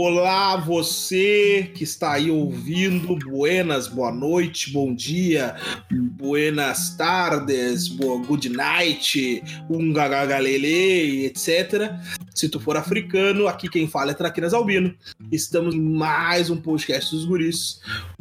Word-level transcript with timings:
Olá, 0.00 0.56
você 0.56 1.72
que 1.74 1.82
está 1.82 2.12
aí 2.12 2.30
ouvindo. 2.30 3.16
Buenas, 3.16 3.88
boa 3.88 4.12
noite, 4.12 4.70
bom 4.70 4.94
dia, 4.94 5.56
buenas 5.90 6.96
tardes, 6.96 7.88
boa 7.88 8.24
good 8.24 8.48
night, 8.48 9.42
um 9.68 9.92
gagagalele, 9.92 11.26
etc. 11.26 11.90
Se 12.32 12.48
tu 12.48 12.60
for 12.60 12.76
africano, 12.76 13.48
aqui 13.48 13.68
quem 13.68 13.88
fala 13.88 14.12
é 14.12 14.14
Traquinas 14.14 14.54
Albino. 14.54 14.94
Estamos 15.32 15.74
em 15.74 15.80
mais 15.80 16.48
um 16.48 16.58
podcast 16.58 17.10
dos 17.10 17.24
guris. 17.24 17.80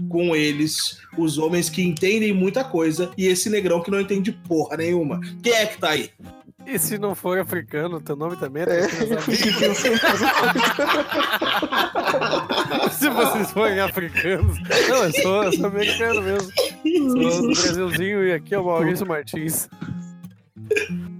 Com 0.09 0.36
eles, 0.36 0.98
os 1.16 1.38
homens 1.38 1.70
que 1.70 1.84
entendem 1.84 2.34
muita 2.34 2.64
coisa 2.64 3.12
e 3.16 3.28
esse 3.28 3.52
negrão 3.52 3.84
que 3.84 3.91
não 3.91 4.02
entende 4.02 4.32
porra 4.32 4.78
nenhuma. 4.78 5.21
Quem 5.44 5.54
é 5.54 5.68
que 5.68 5.78
tá 5.78 5.89
aí? 5.89 6.09
E 6.68 6.77
se 6.77 6.97
não 6.97 7.15
for 7.15 7.39
africano, 7.39 8.02
teu 8.02 8.18
nome 8.18 8.35
também 8.35 8.63
é, 8.63 8.81
É, 8.81 8.88
Se 12.91 13.09
vocês 13.09 13.52
forem 13.52 13.80
africanos. 13.80 14.59
Não, 14.89 15.05
eu 15.05 15.13
sou, 15.13 15.44
eu 15.44 15.53
sou 15.53 15.67
americano 15.67 16.22
mesmo. 16.22 16.52
Sou 16.52 17.41
do 17.41 17.53
Brasilzinho 17.53 18.27
e 18.27 18.34
aqui 18.34 18.53
é 18.53 18.59
o 18.59 18.66
Maurício 18.66 19.08
Martins. 19.08 19.70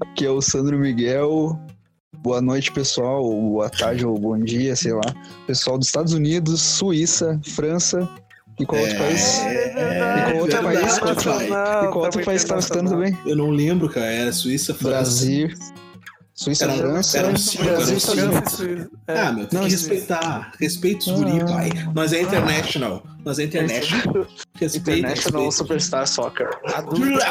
Aqui 0.02 0.25
é 0.25 0.29
o 0.29 0.41
Sandro 0.41 0.77
Miguel. 0.77 1.57
Boa 2.17 2.41
noite, 2.41 2.69
pessoal. 2.73 3.23
Boa 3.23 3.69
tarde 3.69 4.05
ou 4.05 4.19
bom 4.19 4.38
dia, 4.38 4.75
sei 4.75 4.91
lá. 4.91 5.16
Pessoal 5.45 5.77
dos 5.77 5.88
Estados 5.88 6.11
Unidos, 6.11 6.59
Suíça, 6.59 7.39
França 7.55 8.09
e 8.59 8.66
qual 8.66 8.81
outro 8.81 8.97
país? 8.97 9.39
É, 9.39 9.73
E 10.29 10.31
com 10.31 10.38
outro 10.39 10.61
verdade, 10.61 10.79
país, 10.81 10.99
qual 10.99 11.09
outro-. 11.11 11.31
E 11.31 11.47
qual 11.91 12.03
outro 12.05 12.23
país 12.25 12.41
estava 12.41 12.59
estando 12.59 12.89
também? 12.89 13.17
Eu 13.25 13.35
não 13.35 13.49
lembro, 13.49 13.89
cara. 13.89 14.07
Era 14.07 14.31
Suíça, 14.33 14.73
França. 14.73 14.89
Brasil, 14.89 15.49
Suíça, 16.37 16.65
Era- 16.65 16.73
França, 16.75 17.17
era 17.17 17.27
um 17.27 17.31
era 17.31 17.39
Suíça. 17.39 18.89
É. 19.07 19.19
Ah, 19.19 19.31
meu, 19.31 19.47
tem 19.47 19.59
Não, 19.59 19.66
que 19.66 19.71
respeitar. 19.73 20.52
Respeita 20.59 20.99
os 20.99 21.07
Ah. 21.09 21.13
guri, 21.16 21.39
pai. 21.45 21.69
Nós 21.95 22.13
é 22.13 22.21
international. 22.21 23.03
Nós 23.25 23.39
é 23.39 23.44
international. 23.45 24.27
Respeita, 24.53 24.99
International. 24.99 25.52
Superstar 25.52 26.07
Soccer. 26.07 26.47
A 26.75 26.81
dúvida, 26.81 27.25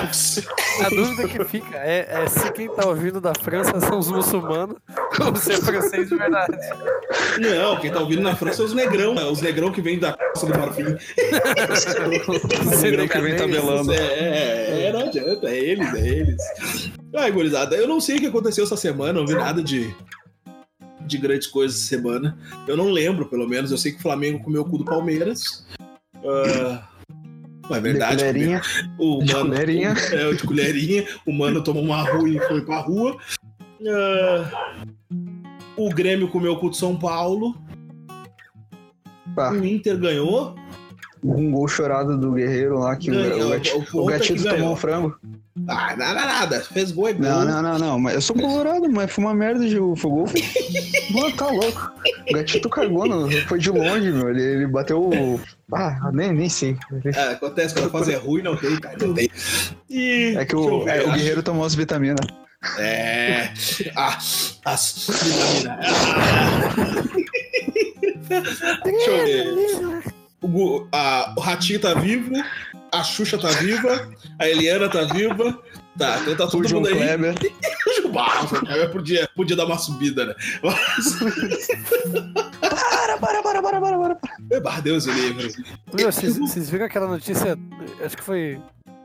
a 0.84 0.88
dúvida 0.88 1.28
que 1.28 1.44
fica 1.44 1.76
é, 1.78 2.04
é 2.10 2.26
se 2.28 2.50
quem 2.50 2.68
tá 2.68 2.84
ouvindo 2.84 3.20
da 3.20 3.32
França 3.32 3.80
são 3.80 4.00
os 4.00 4.10
muçulmanos 4.10 4.76
ou 5.24 5.36
se 5.36 5.52
é 5.52 5.56
francês 5.56 6.08
de 6.08 6.16
verdade. 6.16 6.56
Não, 7.38 7.76
quem 7.78 7.92
tá 7.92 8.00
ouvindo 8.00 8.22
na 8.22 8.34
França 8.34 8.62
é 8.62 8.64
os 8.64 8.74
negrão. 8.74 9.14
é 9.14 9.24
Os 9.24 9.40
negrão 9.40 9.70
que 9.70 9.80
vêm 9.80 10.00
da 10.00 10.14
Costa 10.14 10.46
do 10.52 10.58
Marfim. 10.58 10.82
O 12.76 12.80
negrão 12.82 13.06
que 13.06 13.20
vem 13.20 13.36
tabelando. 13.36 13.92
É, 13.92 13.96
é, 13.96 14.82
é, 14.88 14.92
não 14.92 15.00
adianta. 15.06 15.48
É 15.48 15.56
eles, 15.56 15.94
é 15.94 16.08
eles. 16.08 16.36
Ai, 17.14 17.30
gurizada, 17.32 17.76
eu 17.76 17.86
não 17.88 18.00
sei 18.00 18.16
o 18.16 18.20
que 18.20 18.26
aconteceu 18.26 18.64
essa 18.64 18.76
semana. 18.76 19.12
Não 19.14 19.26
vi 19.26 19.34
nada 19.34 19.62
de, 19.62 19.94
de 21.06 21.18
grandes 21.18 21.46
coisas 21.46 21.78
essa 21.78 21.88
semana. 21.88 22.38
Eu 22.66 22.76
não 22.76 22.90
lembro, 22.90 23.26
pelo 23.26 23.48
menos. 23.48 23.70
Eu 23.70 23.78
sei 23.78 23.92
que 23.92 23.98
o 23.98 24.02
Flamengo 24.02 24.42
comeu 24.42 24.62
o 24.62 24.68
cu 24.68 24.78
do 24.78 24.84
Palmeiras. 24.84 25.66
Não 26.22 27.76
é 27.76 27.76
De 27.76 27.80
verdade. 27.80 28.16
colherinha. 28.18 28.60
O 28.98 29.22
De 29.22 29.32
mano, 29.32 29.50
colherinha. 29.50 29.94
É, 30.12 30.26
o 30.26 30.34
de 30.36 30.42
colherinha. 30.44 31.06
O 31.26 31.32
mano 31.32 31.62
tomou 31.62 31.82
uma 31.82 32.02
rua 32.02 32.28
e 32.28 32.38
foi 32.40 32.64
pra 32.64 32.80
rua. 32.80 33.16
Ah, 33.88 34.84
o 35.76 35.88
Grêmio 35.90 36.28
comeu 36.28 36.52
o 36.52 36.58
cu 36.58 36.70
de 36.70 36.76
São 36.76 36.96
Paulo. 36.98 37.56
Pá, 39.34 39.52
O 39.52 39.64
Inter 39.64 39.98
ganhou. 39.98 40.54
Um 41.22 41.50
gol 41.50 41.66
chorado 41.68 42.16
do 42.18 42.32
Guerreiro 42.32 42.78
lá 42.78 42.96
que 42.96 43.10
o, 43.10 43.14
Ganhou, 43.14 43.50
o, 43.52 43.98
o 43.98 44.02
o 44.02 44.06
gatito 44.06 44.42
tomou 44.44 44.72
um 44.72 44.76
frango. 44.76 45.16
Ah, 45.68 45.96
nada, 45.96 46.20
nada. 46.26 46.60
Fez 46.60 46.92
gol 46.92 47.08
gol. 47.08 47.22
Não, 47.22 47.44
não, 47.44 47.62
não, 47.62 47.78
não. 47.78 47.98
Mas 47.98 48.14
eu 48.14 48.20
sou 48.20 48.36
colorado, 48.36 48.90
mas 48.90 49.10
foi 49.10 49.24
uma 49.24 49.34
merda 49.34 49.66
de 49.66 49.76
foi 49.96 50.10
gol. 50.10 50.26
Foi... 50.26 50.42
Mano, 51.12 51.32
tá 51.36 51.46
louco. 51.48 51.92
O 52.30 52.34
gatito 52.34 52.68
cagou, 52.68 53.06
no, 53.06 53.30
foi 53.46 53.58
de 53.58 53.70
longe, 53.70 54.12
meu. 54.12 54.28
Ele, 54.28 54.42
ele 54.42 54.66
bateu. 54.66 55.00
o- 55.00 55.40
Ah, 55.72 56.10
nem, 56.12 56.32
nem 56.32 56.48
sei. 56.48 56.76
É, 57.06 57.32
acontece 57.32 57.72
quando 57.74 57.86
a 57.86 57.90
fase 57.90 58.12
é 58.12 58.16
ruim, 58.16 58.42
não 58.42 58.54
tem, 58.56 58.76
cara. 58.76 58.96
Não 59.00 59.14
tem. 59.14 59.30
E. 59.88 60.34
É 60.36 60.44
que 60.44 60.54
o, 60.54 60.86
é, 60.88 61.02
o 61.04 61.12
Guerreiro 61.12 61.42
tomou 61.42 61.64
as 61.64 61.74
vitaminas. 61.74 62.26
É. 62.78 63.48
Ah, 63.94 64.18
as 64.66 65.06
vitaminas. 65.08 65.78
Ah. 65.80 67.04
Deixa 68.84 69.10
eu 69.10 69.24
ver. 69.24 69.45
O, 70.58 70.86
a- 70.92 71.34
o 71.36 71.40
Ratinho 71.40 71.78
tá 71.80 71.92
vivo, 71.94 72.32
a 72.92 73.02
Xuxa 73.04 73.36
tá 73.36 73.48
viva, 73.48 74.08
a 74.38 74.48
Eliana 74.48 74.88
tá 74.88 75.02
viva. 75.04 75.60
Tá, 75.98 76.18
então 76.20 76.36
tá 76.36 76.44
O 76.44 76.50
todo 76.50 76.68
João 76.68 76.82
mundo 76.82 76.92
aí. 76.92 76.98
Kleber. 76.98 77.34
O 77.86 78.46
João 78.48 78.60
Kleber 78.64 78.90
podia, 78.92 79.28
podia 79.34 79.56
dar 79.56 79.64
uma 79.66 79.78
subida, 79.78 80.26
né? 80.26 80.34
Mas. 80.62 81.18
Para, 82.60 83.18
para, 83.18 83.42
para, 83.42 83.62
para, 83.62 83.80
para, 83.80 84.14
para. 84.60 84.80
Deus 84.80 85.06
o 85.06 85.12
livre. 85.12 85.52
Meu, 85.94 86.10
vocês, 86.12 86.38
vocês 86.38 86.68
viram 86.70 86.86
aquela 86.86 87.06
notícia, 87.06 87.58
acho 88.04 88.16
que 88.16 88.22
foi, 88.22 88.60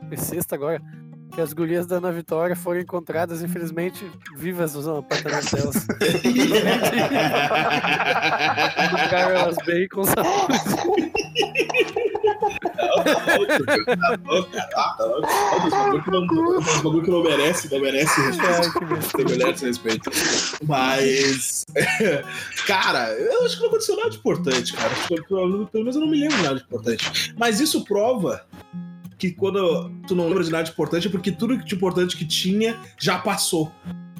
foi 0.08 0.16
sexta 0.16 0.54
agora, 0.54 0.80
que 1.34 1.40
as 1.40 1.52
gurias 1.52 1.86
da 1.86 1.96
Ana 1.96 2.12
Vitória 2.12 2.54
foram 2.54 2.80
encontradas, 2.80 3.42
infelizmente, 3.42 4.04
vivas 4.36 4.74
nos 4.74 4.86
apartamentos 4.86 5.50
delas. 5.50 5.86
Encontraram 8.84 9.30
elas 9.36 9.56
bem 9.64 9.88
com 9.88 10.04
saúde. 10.04 11.12
Os 15.64 15.70
bagulho 15.70 16.02
que 16.02 16.10
não- 16.10 16.58
os 16.58 16.76
bagulho 16.82 17.02
que 17.02 17.10
não 17.10 17.22
merece, 17.22 17.72
não 17.72 17.80
merece 17.80 18.20
respeito. 18.20 18.80
Não 19.18 19.36
merece 19.36 19.66
respeito. 19.66 20.10
Mas. 20.66 21.64
Cara, 22.66 23.10
eu 23.12 23.44
acho 23.44 23.56
que 23.56 23.60
não 23.62 23.68
aconteceu 23.68 23.96
nada 23.96 24.10
de 24.10 24.16
importante, 24.18 24.72
cara. 24.74 24.90
Pelo 25.28 25.68
menos 25.74 25.94
eu 25.96 26.00
não 26.00 26.08
me 26.08 26.20
lembro 26.20 26.36
de 26.36 26.42
nada 26.42 26.56
de 26.56 26.62
importante. 26.62 27.34
Mas 27.38 27.60
isso 27.60 27.84
prova 27.84 28.44
que 29.22 29.30
quando 29.30 29.88
tu 30.08 30.16
não 30.16 30.26
lembra 30.26 30.42
de 30.42 30.50
nada 30.50 30.64
de 30.64 30.72
importante 30.72 31.06
é 31.06 31.10
porque 31.10 31.30
tudo 31.30 31.56
de 31.56 31.74
importante 31.76 32.16
que 32.16 32.26
tinha 32.26 32.76
já 32.98 33.18
passou. 33.18 33.70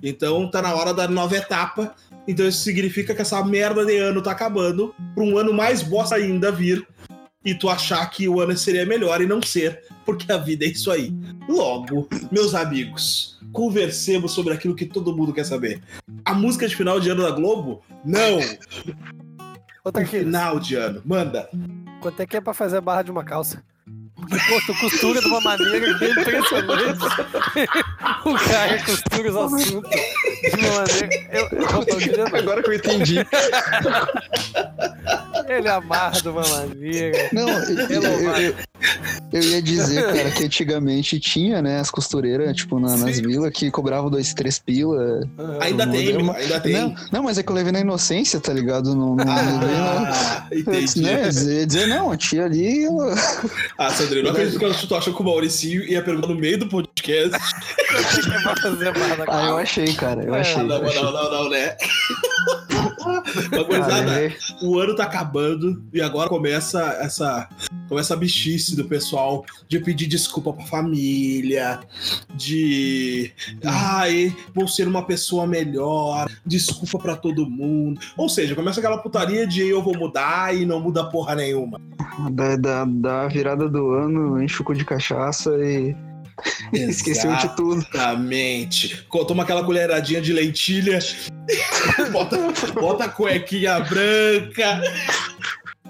Então 0.01 0.49
tá 0.49 0.63
na 0.63 0.73
hora 0.73 0.95
da 0.95 1.09
nova 1.09 1.37
etapa. 1.37 1.93
Então 2.29 2.47
isso 2.47 2.63
significa 2.63 3.13
que 3.13 3.21
essa 3.21 3.45
merda 3.45 3.85
de 3.85 3.97
ano 3.97 4.23
tá 4.23 4.31
acabando 4.31 4.95
pra 5.13 5.25
um 5.25 5.37
ano 5.37 5.53
mais 5.53 5.83
bosta 5.83 6.15
ainda 6.15 6.53
vir 6.53 6.87
e 7.45 7.53
tu 7.53 7.69
achar 7.69 8.09
que 8.11 8.29
o 8.29 8.41
ano 8.41 8.57
seria 8.57 8.87
melhor 8.87 9.21
e 9.21 9.27
não 9.27 9.43
ser, 9.43 9.83
porque 10.07 10.31
a 10.31 10.37
vida 10.37 10.65
é 10.65 10.69
isso 10.69 10.89
aí. 10.89 11.13
Logo, 11.49 12.09
meus 12.31 12.55
amigos, 12.55 13.41
conversemos 13.53 14.31
sobre 14.31 14.55
aquilo 14.55 14.77
que 14.77 14.87
todo 14.87 15.17
mundo 15.17 15.33
quer 15.33 15.45
saber. 15.45 15.83
A 16.25 16.33
música 16.33 16.69
de 16.69 16.77
final 16.77 17.01
de 17.01 17.11
ano 17.11 17.25
da 17.25 17.33
Globo? 17.33 17.83
Não! 18.05 18.39
Aqui, 19.85 20.21
final 20.21 20.61
de 20.61 20.77
ano. 20.77 21.03
Manda. 21.05 21.51
quanto 22.01 22.21
é 22.21 22.27
que 22.27 22.37
é 22.37 22.41
pra 22.41 22.55
fazer 22.55 22.77
a 22.77 22.81
barra 22.81 23.03
de 23.03 23.11
uma 23.11 23.25
calça? 23.25 23.65
Pô, 24.29 24.61
tu 24.67 24.75
costura 24.81 25.21
de 25.21 25.27
uma 25.27 25.41
maneira 25.41 25.99
que 25.99 26.05
é 26.05 26.11
impressionante. 26.11 27.05
o 28.25 28.35
cara 28.35 28.85
costura 28.85 29.31
os 29.31 29.37
assuntos 29.37 29.91
de 29.91 30.67
uma 30.67 30.75
maneira. 30.75 31.09
Eu, 31.33 31.49
eu 31.51 31.73
não 31.73 31.85
tô 31.85 31.97
dizendo, 31.97 32.37
Agora 32.37 32.63
que 32.63 32.71
eu 32.71 32.75
entendi. 32.75 33.17
ele 35.49 35.69
amarra 35.69 36.21
de 36.21 36.29
uma 36.29 36.43
maneira. 36.49 37.29
Não, 37.33 37.49
eu, 37.49 37.79
eu, 37.89 38.03
eu- 38.03 38.55
eu 39.33 39.43
ia 39.43 39.63
dizer, 39.63 40.05
cara, 40.13 40.31
que 40.31 40.45
antigamente 40.45 41.19
tinha, 41.21 41.63
né, 41.63 41.79
as 41.81 41.91
costureiras, 41.91 42.55
tipo, 42.57 42.79
na- 42.81 42.97
nas 42.97 43.19
vilas 43.21 43.51
que 43.53 43.71
cobravam 43.71 44.11
dois, 44.11 44.35
três 44.35 44.59
pila. 44.59 45.21
Ainda 45.61 45.87
Não, 45.87 45.93
tem, 45.93 46.13
não, 46.23 46.35
ainda 46.35 46.61
tem. 46.61 46.73
Não, 46.73 46.95
não, 47.13 47.23
mas 47.23 47.39
é 47.39 47.43
que 47.43 47.51
eu 47.51 47.55
levei 47.55 47.73
na 47.73 47.81
inocência, 47.81 48.41
tá 48.41 48.53
ligado? 48.53 48.95
Não, 48.95 49.15
não, 49.17 49.25
não 49.25 49.61
levei 49.61 49.77
na... 49.77 50.11
Ah, 50.11 50.47
disse, 50.51 50.99
entendi. 50.99 51.03
né, 51.03 51.23
eu 51.31 51.53
ia 51.61 51.67
dizer, 51.67 51.87
não, 51.87 52.11
a 52.13 52.17
tia 52.17 52.45
ali, 52.45 52.85
ela- 52.85 53.15
Ah, 53.79 53.91
Sandrine, 53.91 54.23
não 54.25 54.31
acredito 54.33 54.59
que 54.59 54.87
tu 54.87 54.95
achou 54.97 55.15
que 55.15 55.23
o 55.23 55.25
Mauricinho 55.25 55.83
ia 55.85 56.03
perguntar 56.03 56.29
no 56.29 56.35
meio 56.35 56.59
do 56.59 56.69
podcast. 56.69 57.31
É 58.53 58.89
é 58.89 59.25
Ah, 59.29 59.47
eu 59.49 59.57
achei, 59.59 59.93
cara, 59.95 60.23
eu 60.25 60.35
É, 60.35 60.41
achei. 60.41 60.61
Ah, 60.61 60.65
não, 60.65 60.77
eu 60.77 60.87
achei. 60.87 61.03
não, 61.03 61.13
não, 61.13 61.31
não, 61.45 61.51
né? 61.51 61.77
Ah, 63.05 63.23
levei. 64.01 64.37
o 64.63 64.79
ano 64.79 64.95
tá 64.95 65.05
acabando 65.05 65.83
e 65.93 66.01
agora 66.01 66.29
começa 66.29 66.81
essa 67.01 67.49
começa 67.89 68.15
a 68.15 68.17
bichice 68.17 68.75
do 68.75 68.85
pessoal 68.85 69.45
de 69.69 69.79
pedir 69.79 70.07
desculpa 70.07 70.53
pra 70.53 70.65
família, 70.65 71.81
de 72.35 73.33
ai, 73.65 74.35
vou 74.55 74.67
ser 74.67 74.89
uma 74.89 75.05
pessoa 75.05 75.47
melhor, 75.47 76.27
desculpa 76.47 76.99
pra 76.99 77.17
todo 77.17 77.49
mundo. 77.49 78.01
Ou 78.17 78.29
seja, 78.29 78.55
começa 78.55 78.81
aquela 78.81 78.99
putaria 78.99 79.47
de 79.47 79.67
eu 79.67 79.83
vou 79.83 79.97
mudar 79.97 80.55
e 80.57 80.65
não 80.65 80.81
muda 80.81 81.05
porra 81.05 81.35
nenhuma. 81.35 81.79
Da, 82.31 82.57
da, 82.57 82.85
da 82.85 83.29
virada 83.29 83.69
do 83.69 83.91
ano, 83.91 84.43
enche 84.43 84.63
de 84.75 84.85
cachaça 84.85 85.51
e 85.59 85.95
esqueceu 86.73 87.35
de 87.37 87.57
tudo. 87.57 87.81
Exatamente. 87.81 89.07
Toma 89.27 89.43
aquela 89.43 89.65
colheradinha 89.65 90.21
de 90.21 90.33
lentilha, 90.33 90.99
bota, 92.13 92.37
bota 92.75 93.05
a 93.05 93.09
cuequinha 93.09 93.81
branca. 93.81 94.83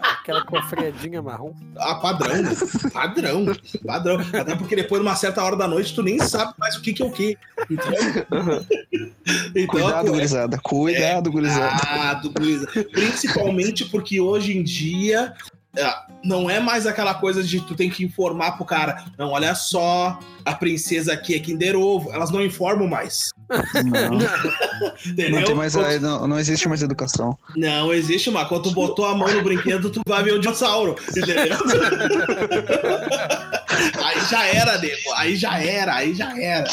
Aquela 0.02 0.44
com 0.44 0.56
a 0.56 0.62
freadinha 0.62 1.22
marrom. 1.22 1.52
Ah, 1.76 1.94
padrão, 1.94 2.42
né? 2.42 2.50
Padrão. 2.92 3.46
Padrão. 3.86 4.18
Até 4.32 4.56
porque 4.56 4.74
depois, 4.74 5.00
numa 5.00 5.14
certa 5.14 5.42
hora 5.42 5.56
da 5.56 5.68
noite, 5.68 5.94
tu 5.94 6.02
nem 6.02 6.18
sabe 6.18 6.54
mais 6.58 6.76
o 6.76 6.82
que, 6.82 6.92
que 6.92 7.02
é 7.02 7.06
o 7.06 7.10
que. 7.12 7.38
Então, 7.70 7.92
então, 9.54 9.66
Cuidado, 9.68 10.08
é- 10.08 10.10
gurizada. 10.10 10.58
Cuidado, 10.62 11.30
gurizada. 11.30 11.86
Cuidado, 11.86 12.30
gurizada. 12.30 12.84
Principalmente 12.90 13.84
porque 13.84 14.20
hoje 14.20 14.56
em 14.56 14.64
dia 14.64 15.32
é, 15.32 15.51
não 16.22 16.50
é 16.50 16.60
mais 16.60 16.86
aquela 16.86 17.14
coisa 17.14 17.42
de 17.42 17.60
tu 17.60 17.74
tem 17.74 17.88
que 17.88 18.04
informar 18.04 18.52
pro 18.52 18.64
cara. 18.64 19.04
Não, 19.18 19.30
olha 19.30 19.54
só, 19.54 20.18
a 20.44 20.54
princesa 20.54 21.14
aqui 21.14 21.34
é 21.34 21.38
Kinder 21.38 21.76
Ovo. 21.76 22.12
Elas 22.12 22.30
não 22.30 22.42
informam 22.42 22.86
mais. 22.86 23.30
Não, 23.84 24.18
não, 25.30 25.44
tem 25.44 25.54
mais, 25.54 25.76
aí 25.76 25.98
não, 25.98 26.26
não 26.26 26.38
existe 26.38 26.68
mais 26.68 26.82
educação. 26.82 27.36
Não 27.56 27.92
existe, 27.92 28.30
mas 28.30 28.48
quando 28.48 28.64
tu 28.64 28.70
botou 28.72 29.06
a 29.06 29.16
mão 29.16 29.32
no 29.32 29.42
brinquedo, 29.42 29.90
tu 29.90 30.02
vai 30.06 30.22
ver 30.22 30.34
o 30.34 30.38
dinossauro. 30.38 30.96
Entendeu? 31.08 31.36
aí 34.02 34.20
já 34.30 34.46
era, 34.46 34.78
nego. 34.78 35.12
Aí 35.16 35.36
já 35.36 35.58
era, 35.62 35.94
aí 35.94 36.14
já 36.14 36.38
era. 36.40 36.68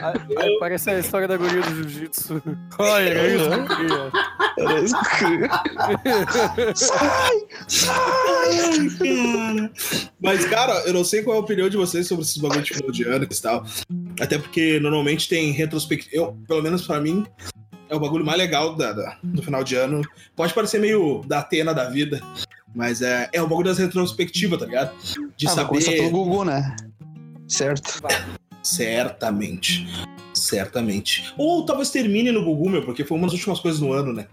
Aí, 0.00 0.36
aí 0.38 0.58
parece 0.58 0.90
a 0.90 0.98
história 0.98 1.26
da 1.28 1.36
guria 1.36 1.60
do 1.62 1.74
jiu-jitsu. 1.74 2.42
Olha, 2.78 3.08
é 3.10 3.34
isso 3.36 3.48
que 3.50 3.54
eu 3.54 3.66
queria. 3.76 4.12
Era 4.58 4.80
isso 4.80 4.96
que- 5.18 6.74
Sai! 6.74 7.30
Ai, 7.88 8.88
cara. 8.98 9.72
Mas, 10.22 10.44
cara, 10.46 10.72
eu 10.86 10.92
não 10.94 11.04
sei 11.04 11.22
qual 11.22 11.36
é 11.36 11.38
a 11.40 11.42
opinião 11.42 11.68
de 11.68 11.76
vocês 11.76 12.06
sobre 12.06 12.24
esses 12.24 12.38
bagulho 12.38 12.62
de 12.62 12.74
final 12.74 12.90
de 12.90 13.04
ano 13.04 13.24
e 13.30 13.40
tal. 13.42 13.64
Até 14.20 14.38
porque 14.38 14.78
normalmente 14.80 15.28
tem 15.28 15.50
retrospectiva. 15.52 16.10
Eu, 16.14 16.36
pelo 16.46 16.62
menos 16.62 16.86
pra 16.86 17.00
mim, 17.00 17.26
é 17.88 17.94
o 17.94 18.00
bagulho 18.00 18.24
mais 18.24 18.38
legal 18.38 18.74
da, 18.76 18.92
da- 18.92 19.18
do 19.22 19.42
final 19.42 19.62
de 19.64 19.74
ano. 19.76 20.02
Pode 20.36 20.54
parecer 20.54 20.78
meio 20.80 21.22
da 21.26 21.40
Atena 21.40 21.74
da 21.74 21.84
vida. 21.88 22.20
Mas 22.74 23.00
é, 23.02 23.28
é 23.32 23.40
o 23.40 23.46
bagulho 23.46 23.68
das 23.68 23.78
retrospectivas, 23.78 24.58
tá 24.58 24.66
ligado? 24.66 24.92
De 25.36 25.46
Ah, 25.46 25.50
saber. 25.50 25.84
pelo 25.84 26.10
Gugu, 26.10 26.44
né? 26.44 26.74
Certo. 27.46 28.02
Certamente. 28.62 29.86
Certamente. 30.32 31.32
Ou 31.38 31.64
talvez 31.64 31.90
termine 31.90 32.32
no 32.32 32.44
Gugu, 32.44 32.68
meu, 32.68 32.84
porque 32.84 33.04
foi 33.04 33.16
uma 33.16 33.26
das 33.26 33.34
últimas 33.34 33.60
coisas 33.60 33.80
do 33.80 33.92
ano, 33.92 34.12
né? 34.12 34.26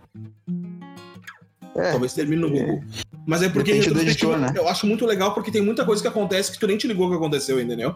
É, 1.76 1.92
Talvez 1.92 2.14
termine 2.14 2.42
no 2.42 2.50
Gugu. 2.50 2.84
Mas 3.26 3.44
é 3.44 3.50
porque 3.50 3.72
editor, 3.72 4.38
né? 4.38 4.52
eu 4.56 4.68
acho 4.68 4.88
muito 4.88 5.06
legal 5.06 5.34
porque 5.34 5.52
tem 5.52 5.62
muita 5.62 5.86
coisa 5.86 6.02
que 6.02 6.08
acontece 6.08 6.52
que 6.52 6.60
tu 6.60 6.68
nem 6.68 6.78
te 6.78 6.88
ligou 6.88 7.10
que 7.10 7.16
aconteceu, 7.16 7.62
entendeu? 7.62 7.96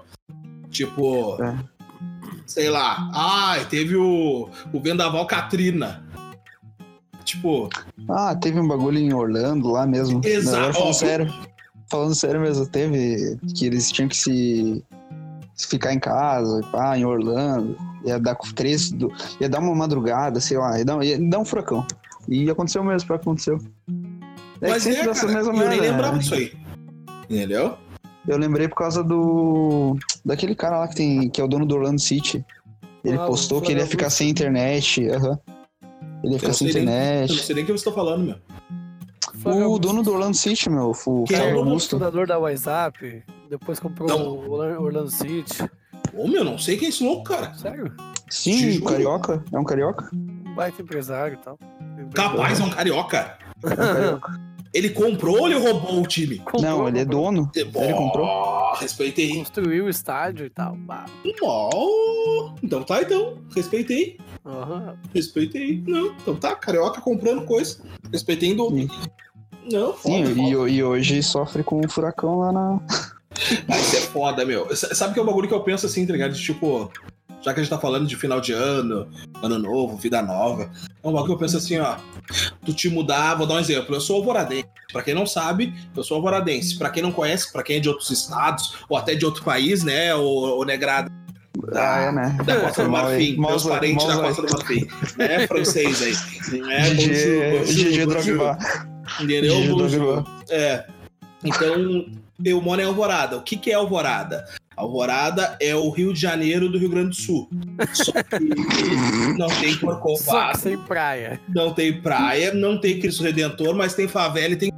Tipo, 0.69 1.41
É. 1.43 1.57
sei 2.45 2.69
lá, 2.69 3.09
ai, 3.13 3.65
teve 3.65 3.95
o, 3.95 4.49
o 4.71 4.79
Vendaval 4.79 5.25
Katrina. 5.25 6.04
Tipo, 7.25 7.69
Ah, 8.07 8.35
teve 8.35 8.59
um 8.59 8.67
bagulho 8.67 8.99
em 8.99 9.13
Orlando 9.13 9.69
lá 9.71 9.85
mesmo. 9.85 10.21
Exato. 10.23 10.55
Agora 10.57 10.73
falando 10.73 10.89
Ó, 10.89 10.93
sério. 10.93 11.33
Falando 11.89 12.15
sério 12.15 12.39
mesmo, 12.41 12.65
teve 12.67 13.37
que 13.55 13.65
eles 13.65 13.91
tinham 13.91 14.07
que 14.07 14.15
se, 14.17 14.83
se 15.55 15.67
ficar 15.67 15.93
em 15.93 15.99
casa, 15.99 16.61
pá, 16.71 16.97
em 16.97 17.05
Orlando. 17.05 17.77
Ia 18.05 18.19
dar 18.19 18.35
com 18.35 18.47
três. 18.53 18.91
Do, 18.91 19.11
ia 19.41 19.49
dar 19.49 19.59
uma 19.59 19.73
madrugada, 19.75 20.39
sei 20.39 20.57
lá, 20.57 20.77
ia 20.77 20.85
dar, 20.85 21.03
ia 21.03 21.19
dar 21.19 21.39
um 21.39 21.45
furacão. 21.45 21.85
E 22.27 22.49
aconteceu 22.49 22.83
mesmo, 22.83 23.05
o 23.05 23.07
que 23.07 23.21
aconteceu. 23.21 23.59
É 24.61 24.65
que 24.67 24.71
mas 24.71 24.83
sempre 24.83 25.01
é, 25.01 25.13
cara, 25.13 25.27
mesma 25.27 25.53
eu 25.53 25.57
nem 25.57 25.67
merda, 25.69 25.81
lembrava 25.81 26.13
né? 26.13 26.19
disso 26.19 26.33
aí. 26.35 26.53
Entendeu? 27.29 27.77
Eu 28.27 28.37
lembrei 28.37 28.67
por 28.67 28.75
causa 28.77 29.03
do. 29.03 29.97
Daquele 30.23 30.55
cara 30.55 30.79
lá 30.79 30.87
que 30.87 30.95
tem. 30.95 31.29
que 31.29 31.39
é 31.39 31.43
o 31.43 31.47
dono 31.47 31.65
do 31.65 31.75
Orlando 31.75 32.01
City. 32.01 32.43
Ele 33.03 33.17
Ah, 33.17 33.25
postou 33.27 33.61
que 33.61 33.71
ele 33.71 33.81
ia 33.81 33.85
ficar 33.85 34.09
sem 34.09 34.29
internet. 34.29 35.07
aham. 35.09 35.37
Ele 36.25 36.33
ia 36.33 36.39
ficar 36.39 36.53
sem 36.53 36.67
nem- 36.67 36.75
Eu 36.77 36.85
não 36.85 36.91
internet. 37.23 37.43
sei 37.45 37.55
nem 37.55 37.63
o 37.63 37.65
que 37.65 37.71
eu 37.71 37.75
estou 37.75 37.93
falando, 37.93 38.23
meu. 38.23 38.35
O 39.67 39.77
dono 39.77 40.01
do 40.01 40.11
Orlando 40.11 40.35
City, 40.35 40.69
meu, 40.69 40.91
o 41.05 41.23
Quem 41.25 41.37
é 41.37 41.53
o 41.55 41.79
fundador 41.79 42.25
da 42.25 42.39
WhatsApp, 42.39 43.23
depois 43.49 43.79
comprou 43.79 44.09
Não. 44.09 44.27
o 44.27 44.51
Orla- 44.51 44.79
Orlando 44.79 45.11
City. 45.11 45.63
Ô, 46.13 46.27
meu, 46.27 46.43
não 46.43 46.57
sei 46.57 46.77
quem 46.77 46.87
é 46.87 46.89
esse 46.89 47.03
louco, 47.03 47.25
cara. 47.25 47.53
Sério? 47.53 47.93
Sim, 48.29 48.79
carioca. 48.81 49.43
É 49.51 49.59
um 49.59 49.63
carioca? 49.63 50.09
Um 50.13 50.55
baita 50.55 50.81
empresário 50.81 51.35
e 51.39 51.43
tal. 51.43 51.59
Capaz, 52.13 52.59
é 52.59 52.63
um 52.63 52.69
carioca. 52.71 53.37
É 53.63 53.67
um 53.67 53.75
carioca. 53.75 54.41
Ele 54.75 54.89
comprou 54.89 55.39
ou 55.39 55.47
ele 55.47 55.57
roubou 55.57 56.01
o 56.01 56.05
time? 56.05 56.39
Comprou, 56.39 56.61
Não, 56.61 56.87
ele 56.89 56.99
é 56.99 57.05
dono. 57.05 57.49
Ele 57.55 57.93
comprou. 57.93 58.73
Respeitei. 58.73 59.37
Construiu 59.37 59.85
o 59.85 59.89
estádio 59.89 60.45
e 60.45 60.49
tal. 60.49 60.77
Então 62.61 62.83
tá, 62.83 63.01
então. 63.01 63.37
Respeitei. 63.55 64.17
Aham. 64.45 64.97
Respeitei. 65.13 65.81
Não, 65.87 66.07
então 66.07 66.35
tá. 66.35 66.53
Carioca 66.55 66.99
comprando 66.99 67.45
coisa. 67.45 67.77
Respeitei 68.11 68.49
em 68.49 68.55
dobro. 68.55 68.85
Não, 69.71 69.93
foda, 69.93 70.25
Sim, 70.25 70.25
foda. 70.35 70.69
e, 70.69 70.75
e 70.75 70.83
hoje 70.83 71.23
sofre 71.23 71.63
com 71.63 71.79
um 71.79 71.87
furacão 71.89 72.39
lá 72.39 72.51
na. 72.51 72.79
Ah, 73.67 73.77
isso 73.77 73.97
é 73.97 73.99
foda, 73.99 74.45
meu. 74.45 74.73
Sabe 74.73 75.13
que 75.13 75.19
é 75.19 75.21
um 75.21 75.25
bagulho 75.25 75.49
que 75.49 75.53
eu 75.53 75.59
penso 75.59 75.85
assim, 75.85 76.05
tá 76.07 76.13
ligado? 76.13 76.31
De, 76.31 76.41
tipo, 76.41 76.89
já 77.45 77.53
que 77.53 77.59
a 77.59 77.63
gente 77.63 77.69
tá 77.69 77.77
falando 77.77 78.07
de 78.07 78.15
final 78.15 78.41
de 78.41 78.51
ano, 78.53 79.07
ano 79.43 79.59
novo, 79.59 79.95
vida 79.97 80.19
nova, 80.19 80.71
é 81.03 81.07
um 81.07 81.11
bagulho 81.11 81.25
que 81.27 81.31
eu 81.33 81.37
penso 81.37 81.57
assim, 81.57 81.77
ó. 81.77 81.95
Tu 82.65 82.73
te 82.73 82.89
mudar, 82.89 83.35
vou 83.35 83.45
dar 83.45 83.53
um 83.53 83.59
exemplo. 83.59 83.95
Eu 83.95 84.01
sou 84.01 84.15
alvoradense. 84.15 84.65
Pra 84.91 85.03
quem 85.03 85.13
não 85.13 85.27
sabe, 85.27 85.71
eu 85.95 86.03
sou 86.03 86.15
alvoradense. 86.15 86.75
Pra 86.75 86.89
quem 86.89 87.03
não 87.03 87.11
conhece, 87.11 87.53
pra 87.53 87.61
quem 87.61 87.77
é 87.77 87.79
de 87.79 87.87
outros 87.87 88.09
estados, 88.09 88.73
ou 88.89 88.97
até 88.97 89.13
de 89.13 89.23
outro 89.23 89.43
país, 89.43 89.83
né? 89.83 90.15
O, 90.15 90.59
o 90.59 90.63
negrado 90.63 91.11
Ah, 91.71 92.01
é, 92.01 92.11
né? 92.11 92.35
da 92.43 92.61
Costa 92.61 92.83
do. 92.83 92.89
Marfim, 92.89 93.37
meus 93.37 93.63
parentes 93.63 94.07
da. 94.07 94.17
Costa 94.17 94.41
do 94.41 94.51
Marfim. 94.51 94.87
É 95.19 95.45
francês 95.45 96.01
aí. 96.01 96.15
É, 96.71 98.05
Drogba. 98.07 98.57
Entendeu? 99.21 100.23
É. 100.49 100.83
Então, 101.43 102.07
eu 102.43 102.59
moro 102.59 102.81
em 102.81 102.85
Alvorada. 102.85 103.37
O 103.37 103.43
que, 103.43 103.55
que 103.55 103.69
é 103.69 103.75
Alvorada? 103.75 104.45
Alvorada 104.77 105.57
é 105.61 105.75
o 105.75 105.89
Rio 105.89 106.13
de 106.13 106.19
Janeiro 106.19 106.69
do 106.69 106.77
Rio 106.77 106.89
Grande 106.89 107.09
do 107.09 107.15
Sul. 107.15 107.49
Só 107.93 108.11
que 108.11 108.39
não 109.37 109.47
tem 109.47 109.75
Corcovado, 109.77 110.57
sem 110.59 110.77
praia. 110.77 111.39
não 111.49 111.73
tem 111.73 112.01
praia, 112.01 112.53
não 112.53 112.79
tem 112.79 112.99
Cristo 112.99 113.23
Redentor, 113.23 113.75
mas 113.75 113.93
tem 113.93 114.07
favela 114.07 114.53
e 114.53 114.57
tem. 114.57 114.71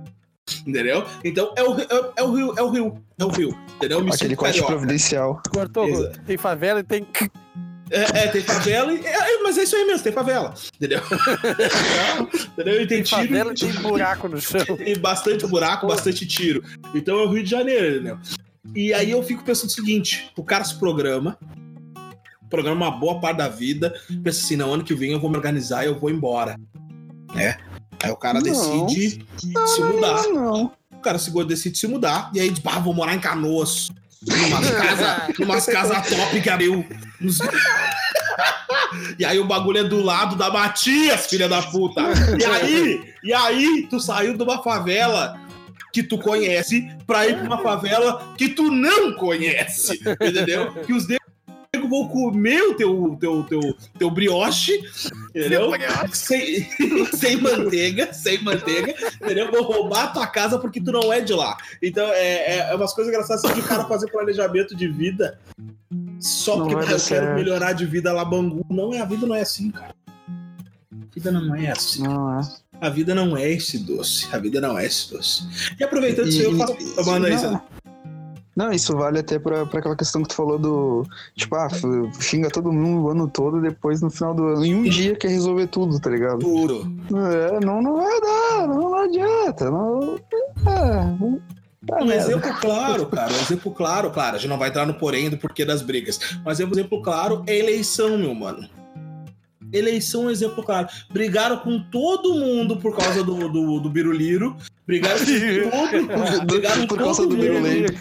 Entendeu? 0.65 1.05
Então 1.23 1.53
é 1.57 1.63
o, 1.63 1.79
é, 1.79 1.85
é 2.17 2.23
o 2.23 2.31
Rio, 2.33 2.53
é 2.57 2.61
o 2.61 2.69
Rio, 2.69 3.03
é 3.19 3.25
o 3.25 3.29
Rio. 3.29 3.57
Entendeu? 3.75 3.99
Eu 3.99 4.05
me 4.05 4.13
Aquele 4.13 4.35
corte 4.35 4.53
carioca. 4.59 4.73
providencial. 4.73 5.41
Cortou, 5.49 5.87
Exato. 5.87 6.19
tem 6.25 6.37
favela 6.37 6.79
e 6.79 6.83
tem. 6.83 7.05
É, 7.89 8.01
é, 8.23 8.27
tem 8.27 8.41
favela, 8.41 8.91
e, 8.93 8.99
é, 9.05 9.41
mas 9.43 9.57
é 9.57 9.63
isso 9.63 9.75
aí 9.75 9.85
mesmo, 9.85 10.03
tem 10.03 10.11
favela. 10.11 10.53
Entendeu? 10.75 10.99
entendeu? 12.53 12.73
E 12.81 12.87
tem 12.87 12.87
Tem 12.87 13.03
tiro. 13.03 13.21
favela 13.21 13.51
e 13.51 13.55
tem 13.55 13.71
buraco 13.81 14.27
no 14.27 14.41
chão. 14.41 14.61
e 14.85 14.95
bastante 14.97 15.45
buraco, 15.47 15.87
bastante 15.87 16.25
tiro. 16.25 16.63
Então 16.93 17.19
é 17.19 17.23
o 17.23 17.29
Rio 17.29 17.43
de 17.43 17.49
Janeiro, 17.49 17.95
entendeu? 17.95 18.19
E 18.75 18.93
aí 18.93 19.11
eu 19.11 19.23
fico 19.23 19.43
pensando 19.43 19.69
o 19.69 19.73
seguinte: 19.73 20.31
o 20.37 20.43
cara 20.43 20.63
se 20.63 20.75
programa, 20.75 21.37
programa 22.49 22.87
uma 22.87 22.91
boa 22.97 23.19
parte 23.19 23.37
da 23.37 23.47
vida, 23.49 23.93
pensa 24.23 24.43
assim, 24.43 24.55
não, 24.55 24.73
ano 24.73 24.83
que 24.83 24.93
vem 24.95 25.11
eu 25.11 25.19
vou 25.19 25.29
me 25.29 25.35
organizar 25.37 25.83
e 25.83 25.87
eu 25.87 25.99
vou 25.99 26.09
embora. 26.09 26.57
Né? 27.33 27.57
Aí 28.03 28.11
o 28.11 28.15
cara 28.15 28.39
Não. 28.39 28.43
decide 28.43 29.25
se 29.65 29.81
mudar. 29.81 30.23
Não. 30.27 30.71
O 30.91 30.99
cara 30.99 31.17
se, 31.19 31.31
decide 31.45 31.77
se 31.77 31.87
mudar. 31.87 32.31
E 32.33 32.39
aí 32.39 32.49
diz, 32.49 32.61
vou 32.83 32.93
morar 32.93 33.13
em 33.13 33.19
Canoas. 33.19 33.91
Numa 34.25 34.61
casa, 34.61 35.33
numas 35.37 35.65
casas 35.65 36.09
top 36.09 36.41
que 36.41 36.49
abriu. 36.49 36.85
Nos- 37.21 37.39
E 39.19 39.25
aí 39.25 39.37
o 39.39 39.45
bagulho 39.45 39.79
é 39.79 39.83
do 39.83 40.01
lado 40.01 40.35
da 40.35 40.49
Matias, 40.49 41.27
filha 41.27 41.47
da 41.47 41.61
puta. 41.61 42.01
E 42.39 42.45
aí, 42.45 43.13
e 43.23 43.33
aí 43.33 43.87
tu 43.89 43.99
saiu 43.99 44.35
de 44.35 44.43
uma 44.43 44.61
favela 44.63 45.39
que 45.97 46.03
tu 46.03 46.19
conhece 46.19 46.87
pra 47.07 47.27
ir 47.27 47.37
pra 47.37 47.45
uma 47.45 47.57
favela 47.63 48.35
que 48.37 48.49
tu 48.49 48.69
não 48.69 49.13
conhece. 49.15 49.99
Entendeu? 50.21 50.71
Que 50.85 50.93
os 50.93 51.07
negros 51.07 51.89
vão 51.89 52.07
comer 52.07 52.61
o 52.61 52.75
teu, 52.75 53.17
teu, 53.19 53.43
teu, 53.43 53.61
teu 53.97 54.11
brioche, 54.11 54.73
entendeu? 55.29 55.71
Sem, 56.13 56.67
sem 57.17 57.41
manteiga, 57.41 58.13
sem 58.13 58.43
manteiga, 58.43 58.93
entendeu? 59.21 59.49
Vou 59.51 59.63
roubar 59.63 60.03
a 60.03 60.07
tua 60.07 60.27
casa 60.27 60.59
porque 60.59 60.79
tu 60.79 60.91
não 60.91 61.11
é 61.11 61.19
de 61.19 61.33
lá. 61.33 61.57
Então 61.81 62.05
é, 62.13 62.57
é, 62.57 62.57
é 62.71 62.75
umas 62.75 62.93
coisas 62.93 63.11
engraçadas 63.11 63.43
assim, 63.43 63.55
de 63.55 63.61
o 63.61 63.67
cara 63.67 63.85
fazer 63.85 64.11
planejamento 64.11 64.75
de 64.75 64.87
vida 64.87 65.39
só 66.19 66.57
Não 66.57 66.67
porque 66.67 66.93
eu 66.93 66.99
quero 66.99 67.33
melhorar 67.33 67.73
de 67.73 67.85
vida 67.87 68.13
lá 68.13 68.23
Bangu. 68.23 68.63
Não 68.69 68.93
é, 68.93 68.99
a 68.99 69.05
vida 69.05 69.25
não 69.25 69.35
é 69.35 69.41
assim, 69.41 69.71
cara. 69.71 69.95
A 70.29 71.13
vida 71.13 71.31
não 71.31 71.55
é 71.55 71.71
assim. 71.71 72.03
Não 72.03 72.39
é. 72.39 72.41
A 72.79 72.89
vida 72.89 73.15
não 73.15 73.35
é 73.35 73.51
esse 73.51 73.79
doce. 73.79 74.27
A 74.31 74.37
vida 74.37 74.61
não 74.61 74.77
é 74.77 74.85
esse 74.85 75.11
doce. 75.11 75.43
E 75.79 75.83
aproveitando 75.83 76.27
isso, 76.27 76.41
eu 76.41 76.55
faço. 76.57 76.73
e- 76.79 77.05
Manda 77.05 77.27
aí, 77.27 77.35
não. 78.55 78.71
Isso 78.71 78.95
vale 78.97 79.19
até 79.19 79.37
pra, 79.37 79.65
pra 79.67 79.79
aquela 79.79 79.95
questão 79.95 80.23
que 80.23 80.29
tu 80.29 80.35
falou 80.35 80.57
do. 80.57 81.05
Tipo, 81.35 81.55
ah, 81.55 81.67
xinga 82.19 82.49
todo 82.49 82.71
mundo 82.73 83.03
o 83.05 83.09
ano 83.09 83.27
todo, 83.27 83.61
depois 83.61 84.01
no 84.01 84.09
final 84.09 84.33
do 84.33 84.47
ano, 84.47 84.65
em 84.65 84.73
um 84.75 84.83
dia 84.83 85.15
quer 85.15 85.27
resolver 85.29 85.67
tudo, 85.67 85.99
tá 85.99 86.09
ligado? 86.09 86.39
Puro. 86.39 86.91
É, 87.13 87.63
não, 87.63 87.81
não 87.83 87.97
vai 87.97 88.19
dar, 88.21 88.67
não, 88.67 88.89
não 88.89 88.95
adianta. 88.95 89.69
Não, 89.69 90.15
é, 90.65 91.99
é, 91.99 92.03
Um 92.03 92.11
exemplo 92.11 92.51
claro, 92.59 93.05
cara, 93.05 93.31
um 93.31 93.41
exemplo 93.41 93.71
claro, 93.71 94.09
claro, 94.11 94.35
a 94.35 94.39
gente 94.39 94.49
não 94.49 94.57
vai 94.57 94.69
entrar 94.69 94.85
no 94.87 94.95
porém 94.95 95.29
do 95.29 95.37
porquê 95.37 95.63
das 95.63 95.81
brigas, 95.83 96.19
mas 96.43 96.59
um 96.59 96.67
exemplo 96.69 97.01
claro 97.01 97.43
é 97.47 97.55
eleição, 97.57 98.17
meu 98.17 98.33
mano. 98.33 98.67
Eleição 99.73 100.23
é 100.23 100.25
um 100.27 100.29
exemplo 100.29 100.63
claro. 100.63 100.87
Brigaram 101.09 101.57
com 101.57 101.79
todo 101.79 102.35
mundo 102.35 102.77
por 102.77 102.95
causa 102.95 103.23
do, 103.23 103.49
do, 103.49 103.79
do 103.79 103.89
Biruliro, 103.89 104.55
Brigaram 104.87 105.17
por 105.17 105.25
tudo. 105.25 106.45
Brigaram 106.45 106.87
Por 106.87 106.97
causa 106.97 107.23
do 107.23 107.27
todo. 107.27 107.41
Biruleibe. 107.41 107.99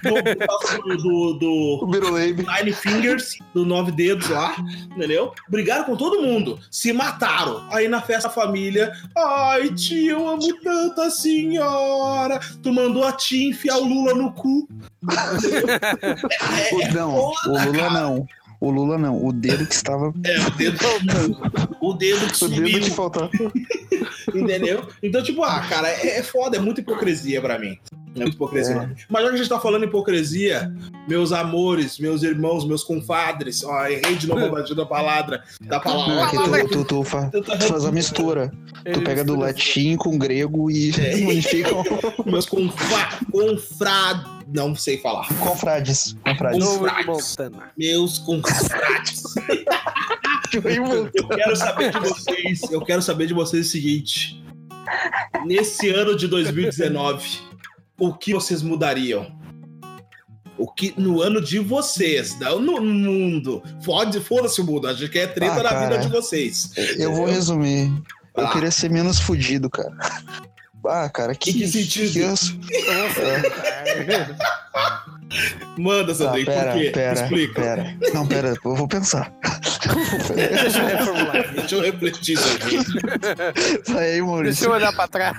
Por 0.00 0.46
causa 0.46 0.78
do, 0.78 1.32
do, 1.32 1.78
do 1.80 1.86
Biruleibe. 1.88 2.46
Nine 2.46 2.72
Fingers, 2.72 3.36
do 3.52 3.66
Nove 3.66 3.90
Dedos 3.90 4.28
lá, 4.28 4.54
entendeu? 4.94 5.32
Brigaram 5.48 5.82
com 5.84 5.96
todo 5.96 6.22
mundo, 6.22 6.60
se 6.70 6.92
mataram. 6.92 7.66
Aí 7.72 7.88
na 7.88 8.00
festa 8.00 8.28
da 8.28 8.34
família, 8.34 8.92
ai 9.16 9.74
tia, 9.74 10.12
eu 10.12 10.28
amo 10.28 10.46
tanto 10.62 11.00
a 11.00 11.10
senhora. 11.10 12.38
Tu 12.62 12.72
mandou 12.72 13.02
a 13.04 13.10
tia 13.10 13.48
enfiar 13.50 13.78
o 13.78 13.84
Lula 13.84 14.14
no 14.14 14.32
cu. 14.32 14.68
O- 16.72 16.94
Não, 16.94 17.14
o 17.14 17.32
Lula 17.46 17.90
não. 17.90 18.26
O 18.60 18.70
Lula 18.70 18.98
não. 18.98 19.24
O 19.24 19.32
dedo 19.32 19.66
que 19.66 19.74
estava. 19.74 20.12
É, 20.24 20.38
o 20.46 20.50
dedo, 20.50 20.78
o 21.80 21.92
dedo 21.94 22.26
que 22.26 22.26
O 22.26 22.28
dedo 22.28 22.34
subiu, 22.34 22.80
que 22.80 22.90
faltava. 22.90 23.30
entendeu? 24.34 24.86
Então, 25.02 25.22
tipo, 25.22 25.42
ah, 25.42 25.60
cara, 25.68 25.88
é, 25.88 26.18
é 26.18 26.22
foda, 26.22 26.56
é 26.56 26.60
muita 26.60 26.80
hipocrisia 26.80 27.40
pra 27.40 27.58
mim. 27.58 27.78
É 28.14 28.20
muita 28.20 28.34
hipocrisia. 28.34 28.94
Mas 29.08 29.22
já 29.22 29.28
que 29.28 29.34
a 29.34 29.38
gente 29.38 29.48
tá 29.48 29.60
falando 29.60 29.84
hipocrisia, 29.84 30.72
meus 31.08 31.32
amores, 31.32 31.98
meus 31.98 32.22
irmãos, 32.22 32.66
meus 32.66 32.82
confadres, 32.82 33.62
ó, 33.64 33.86
errei 33.86 34.16
de 34.16 34.26
novo 34.26 34.44
a 34.44 34.48
batida 34.48 34.74
da 34.76 34.86
palavra. 34.86 35.42
Da 35.60 35.78
palavra. 35.80 36.14
Não, 36.14 36.54
é 36.56 36.62
que 36.64 36.68
tu, 36.68 36.78
tu, 36.78 36.84
tu, 36.84 37.04
fa- 37.04 37.30
tu 37.30 37.44
faz 37.68 37.84
a 37.84 37.92
mistura. 37.92 38.50
Tu 38.84 38.90
Ele 38.90 39.00
pega 39.02 39.22
do 39.24 39.32
mistura- 39.34 39.52
latim 39.52 39.96
com 39.96 40.18
grego 40.18 40.70
e 40.70 40.90
É. 40.98 41.14
unifica 41.26 41.70
meus 42.26 42.46
confra... 42.46 43.08
confrad... 43.30 44.37
Não 44.54 44.74
sei 44.74 44.98
falar. 44.98 45.28
confrades. 45.38 46.16
Confrades. 46.24 46.64
Joe 46.64 46.78
Frades. 46.78 47.06
Montana. 47.06 47.70
Meus 47.76 48.18
confrades. 48.18 49.22
Eu 51.14 51.28
quero 51.28 51.56
saber 51.56 51.92
de 51.92 51.98
vocês. 52.00 52.62
Eu 52.70 52.80
quero 52.80 53.02
saber 53.02 53.26
de 53.26 53.34
vocês 53.34 53.66
o 53.66 53.70
seguinte. 53.70 54.42
Nesse 55.44 55.90
ano 55.90 56.16
de 56.16 56.26
2019, 56.26 57.28
o 57.98 58.14
que 58.14 58.32
vocês 58.32 58.62
mudariam? 58.62 59.36
O 60.56 60.66
que 60.66 60.92
no 60.98 61.20
ano 61.22 61.40
de 61.40 61.58
vocês, 61.58 62.36
não 62.40 62.58
no 62.60 62.80
mundo. 62.80 63.62
Fode, 63.84 64.18
foda-se 64.20 64.60
o 64.60 64.64
mundo. 64.64 64.88
A 64.88 64.94
gente 64.94 65.10
quer 65.10 65.32
treta 65.32 65.52
Ah, 65.60 65.62
na 65.62 65.68
cara. 65.68 65.88
vida 65.88 65.98
de 65.98 66.08
vocês. 66.08 66.72
Eu 66.98 67.14
vou 67.14 67.26
resumir. 67.26 67.92
Eu 68.36 68.46
Ah. 68.46 68.52
queria 68.52 68.70
ser 68.70 68.90
menos 68.90 69.20
fudido, 69.20 69.68
cara. 69.70 69.94
Ah, 70.86 71.08
cara, 71.08 71.34
que, 71.34 71.52
que 71.52 71.66
sentido? 71.68 72.12
que 72.12 72.18
eu- 72.20 72.34
Manda, 75.76 76.12
Ah, 76.12 76.14
Sandrinho, 76.14 76.46
pera, 76.46 76.72
por 76.72 76.80
quê? 76.80 76.90
pera, 76.90 77.20
Explica. 77.22 77.60
pera. 77.60 77.96
Não, 78.14 78.26
pera, 78.26 78.54
eu 78.64 78.74
vou 78.74 78.88
pensar. 78.88 79.30
Deixa 80.34 80.78
eu 80.78 80.86
reformular. 80.86 81.52
Deixa 81.54 81.74
eu 81.74 81.82
refletir 81.82 82.32
isso 82.34 82.48
aqui. 82.56 82.76
Vai 83.92 84.04
aí, 84.04 84.10
Deixa 84.12 84.24
Maurício. 84.26 84.64
eu 84.66 84.72
olhar 84.72 84.92
pra 84.94 85.06
trás. 85.08 85.36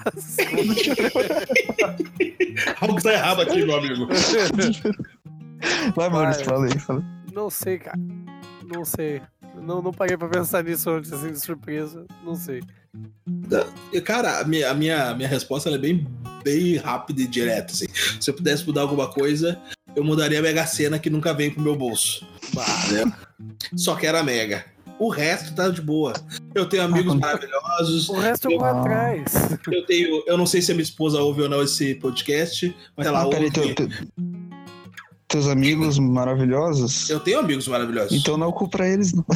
Algo 2.81 3.01
tá 3.01 3.13
errado 3.13 3.41
aqui, 3.41 3.65
meu 3.65 3.77
amigo. 3.77 4.08
Vai, 5.96 6.10
Maurício, 6.10 6.46
Vai. 6.46 6.53
fala 6.55 6.65
aí. 6.67 6.79
Fala. 6.79 7.03
Não 7.34 7.50
sei, 7.50 7.79
cara. 7.79 7.98
Não 8.74 8.86
sei. 8.86 9.22
Não, 9.62 9.82
não 9.82 9.92
parei 9.94 10.18
pra 10.18 10.28
pensar 10.28 10.63
nisso 10.63 10.89
antes, 10.89 11.12
assim, 11.13 11.32
de 11.32 11.39
surpresa. 11.39 12.06
Não 12.25 12.36
sei. 12.36 12.62
E, 13.94 14.01
Cara, 14.01 14.39
a 14.39 14.44
minha, 14.44 14.70
a 14.72 14.74
minha, 14.74 15.13
minha 15.13 15.28
resposta 15.30 15.70
ela 15.70 15.78
é 15.78 15.82
bem, 15.82 16.08
bem 16.44 16.75
rápida 16.78 17.22
e 17.22 17.28
direta. 17.28 17.74
Assim. 17.74 17.86
Se 18.20 18.30
eu 18.30 18.34
pudesse 18.34 18.66
mudar 18.66 18.82
alguma 18.82 19.08
coisa, 19.08 19.60
eu 19.96 20.04
mudaria 20.04 20.39
a 20.39 20.42
Mega 20.42 20.66
Sena 20.66 20.98
que 21.00 21.10
nunca 21.10 21.34
vem 21.34 21.51
pro 21.51 21.62
meu 21.62 21.75
bolso. 21.75 22.25
Entendeu? 22.86 23.12
Só 23.75 23.96
que 23.96 24.06
era 24.08 24.24
Mega. 24.24 24.66
O 25.00 25.08
resto 25.08 25.56
tá 25.56 25.70
de 25.70 25.82
boa. 25.82 26.12
Eu 26.54 26.68
tenho 26.68 26.84
amigos 26.84 27.13
Ah, 27.13 27.18
maravilhosos. 27.18 28.10
O 28.10 28.20
resto 28.20 28.51
eu 28.51 28.58
vou 28.60 28.68
atrás. 28.68 29.32
Eu 29.72 29.86
tenho. 29.86 30.24
Eu 30.28 30.38
não 30.38 30.46
sei 30.46 30.62
se 30.62 30.72
a 30.72 30.75
minha 30.75 30.84
esposa 30.84 31.22
ouve 31.22 31.42
ou 31.44 31.48
não 31.48 31.63
esse 31.63 31.96
podcast, 31.96 32.75
mas 32.98 33.08
ela 33.08 33.22
Ah, 33.22 33.25
ouve. 33.25 33.50
Teus 35.29 35.48
amigos 35.48 35.98
maravilhosos? 36.00 37.09
Eu 37.09 37.19
tenho 37.19 37.39
amigos 37.39 37.67
maravilhosos. 37.67 38.12
Então 38.19 38.36
não 38.36 38.51
culpa 38.51 38.86
eles, 38.86 39.13
não. 39.13 39.24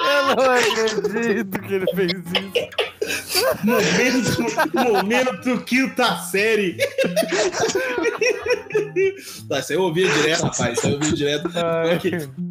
Eu 0.00 0.36
não 0.36 0.44
acredito 0.52 1.60
que 1.60 1.74
ele 1.74 1.86
fez 1.94 2.12
isso. 2.12 3.32
Momento, 3.64 4.92
momento 4.92 5.64
quinta 5.64 6.18
série. 6.22 6.76
tá, 9.48 9.58
isso 9.58 9.72
aí 9.72 9.78
eu 9.78 9.82
ouvia 9.82 10.08
direto, 10.08 10.42
rapaz. 10.44 10.78
Isso 10.78 10.86
aí 10.86 10.92
eu 10.92 10.98
ouvia 10.98 11.12
direto. 11.12 11.50
Ai. 11.54 12.00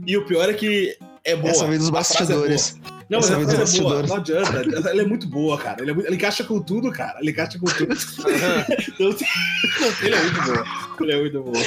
E 0.05 0.17
o 0.17 0.25
pior 0.25 0.49
é 0.49 0.53
que 0.53 0.97
é 1.23 1.35
boa. 1.35 1.51
Essa 1.51 1.67
vem 1.67 1.77
dos 1.77 1.87
A 1.89 2.03
frase 2.03 2.31
é 2.31 2.35
boa. 2.35 2.47
bastidores. 2.47 2.96
Não, 3.09 3.19
mas 3.19 3.25
Essa 3.29 3.35
a 3.35 3.37
vem 3.37 3.45
dos 3.45 3.55
frase 3.55 3.77
é 3.79 3.81
boa. 3.81 4.03
Não 4.03 4.15
adianta. 4.17 4.89
Ela 4.89 5.01
é 5.01 5.05
muito 5.05 5.27
boa, 5.29 5.57
cara. 5.57 5.81
Ele, 5.81 5.91
é 5.91 5.93
muito- 5.93 6.07
ele 6.07 6.15
encaixa 6.17 6.43
com 6.43 6.59
tudo, 6.61 6.91
cara. 6.91 7.17
Ele 7.21 7.31
encaixa 7.31 7.57
com 7.57 7.65
tudo. 7.67 7.87
Tem- 7.87 9.27
ele 10.03 10.15
é 10.15 10.23
muito 10.23 10.41
boa. 10.43 10.65
Ele 11.01 11.11
é 11.11 11.19
muito 11.21 11.41
boa. 11.43 11.65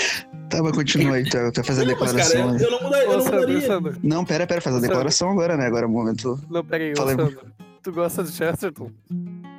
Tá, 0.51 0.63
mas 0.63 0.73
continua 0.73 1.17
aí, 1.17 1.25
tu 1.25 1.37
vai 1.39 1.65
fazer 1.65 1.83
a 1.83 1.85
Não, 1.87 1.97
mas, 1.99 2.13
cara, 2.13 2.25
declaração 2.25 2.59
eu, 2.59 2.71
não 2.71 2.83
mudaria. 2.83 3.05
Eu 3.05 3.11
Ô, 3.11 3.15
não 3.15 3.21
Sandro, 3.23 3.41
mudaria. 3.41 3.67
Sandro. 3.67 3.97
Não, 4.03 4.25
pera, 4.25 4.47
pera, 4.47 4.61
faz 4.61 4.77
a 4.77 4.81
declaração 4.81 5.31
agora, 5.31 5.57
né? 5.57 5.67
Agora 5.67 5.87
é 5.87 5.89
o 5.89 5.91
momento. 5.91 6.41
Não, 6.51 6.65
peraí, 6.65 6.91
aí. 6.91 6.97
Sandro. 6.97 7.39
Tu 7.83 7.93
gosta 7.93 8.23
de 8.23 8.33
Chesterton? 8.33 8.91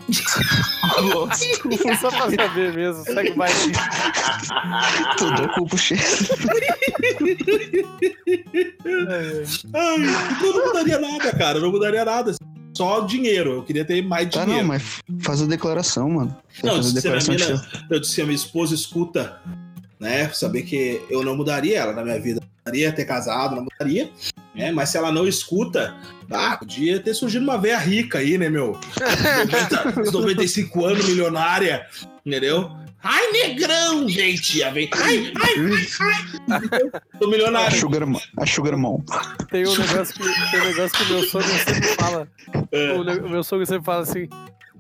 Só 2.02 2.10
pra 2.10 2.30
saber 2.32 2.74
mesmo, 2.74 3.04
segue 3.04 3.36
mais. 3.36 3.54
Tudo 5.18 5.44
é. 5.44 5.48
Ai, 9.74 9.98
então 10.32 10.48
eu 10.48 10.54
não 10.54 10.66
mudaria 10.68 11.00
nada, 11.00 11.32
cara. 11.36 11.58
Eu 11.58 11.62
não 11.62 11.72
mudaria 11.72 12.06
nada. 12.06 12.36
Só 12.76 13.02
dinheiro. 13.02 13.52
Eu 13.54 13.64
queria 13.64 13.84
ter 13.86 14.02
mais 14.02 14.30
Tá, 14.30 14.42
dinheiro. 14.46 14.62
não, 14.62 14.68
mas 14.70 14.84
faz 15.22 15.42
a 15.42 15.46
declaração, 15.46 16.10
mano. 16.10 16.36
Não, 16.64 16.76
faz 16.76 16.96
a 16.96 17.02
se 17.02 17.08
a 17.08 17.12
minha 17.12 17.20
declaração 17.20 17.56
mina- 17.58 17.88
eu 17.90 18.00
disse 18.00 18.16
que 18.16 18.22
a 18.22 18.26
minha 18.26 18.36
esposa 18.36 18.74
escuta, 18.76 19.40
né? 20.00 20.30
Saber 20.30 20.64
que 20.64 21.02
eu 21.10 21.24
não 21.24 21.36
mudaria 21.36 21.80
ela 21.80 21.94
na 21.94 22.04
minha 22.04 22.20
vida. 22.20 22.40
Não 22.42 22.48
mudaria 22.66 22.92
ter 22.92 23.06
casado, 23.06 23.56
não 23.56 23.64
mudaria. 23.64 24.10
Né? 24.54 24.72
Mas 24.72 24.90
se 24.90 24.98
ela 24.98 25.12
não 25.12 25.28
escuta, 25.28 25.96
ah, 26.30 26.58
podia 26.58 27.00
ter 27.00 27.14
surgido 27.14 27.44
uma 27.44 27.58
veia 27.58 27.78
rica 27.78 28.18
aí, 28.20 28.38
né, 28.38 28.50
meu? 28.50 28.78
90, 29.96 30.12
95 30.12 30.86
anos, 30.86 31.06
milionária, 31.08 31.86
entendeu? 32.26 32.70
Ai, 33.04 33.32
negrão, 33.32 34.08
gente! 34.08 34.62
Ai, 34.64 34.88
ai, 34.94 35.34
ai, 35.42 35.56
ai. 36.50 37.02
Tô 37.20 37.26
A 37.26 37.30
milionário. 37.30 37.80
Sugar, 37.80 38.06
Mo- 38.06 38.22
a 38.38 38.46
Sugar 38.46 38.78
Mom. 38.78 39.00
Tem 39.50 39.66
um 39.68 39.76
negócio 39.76 40.14
que, 40.14 40.52
tem 40.52 40.62
um 40.62 40.66
negócio 40.66 40.98
que 40.98 41.04
o 41.04 41.08
meu 41.16 41.24
sogro 41.24 41.48
sempre 41.48 41.88
fala. 41.96 42.28
É. 42.72 42.94
O 42.94 43.30
meu 43.30 43.44
sogro 43.44 43.66
sempre 43.66 43.86
fala 43.86 44.04
assim: 44.04 44.28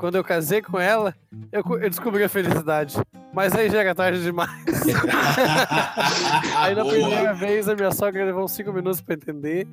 quando 0.02 0.16
eu 0.16 0.24
casei 0.24 0.64
com 0.64 0.80
ela, 0.80 1.14
eu, 1.52 1.64
eu 1.80 1.88
descobri 1.88 2.24
a 2.24 2.28
felicidade. 2.30 2.98
Mas 3.32 3.54
aí 3.54 3.70
já 3.70 3.82
era 3.82 3.94
tarde 3.94 4.24
demais. 4.24 4.52
Aí 6.58 6.74
na 6.74 6.82
Boa. 6.84 6.94
primeira 6.96 7.34
vez 7.36 7.70
a 7.70 7.76
minha 7.76 7.92
sogra 7.92 8.26
levou 8.26 8.44
uns 8.46 8.52
5 8.54 8.74
minutos 8.74 9.00
pra 9.00 9.14
entender. 9.14 9.68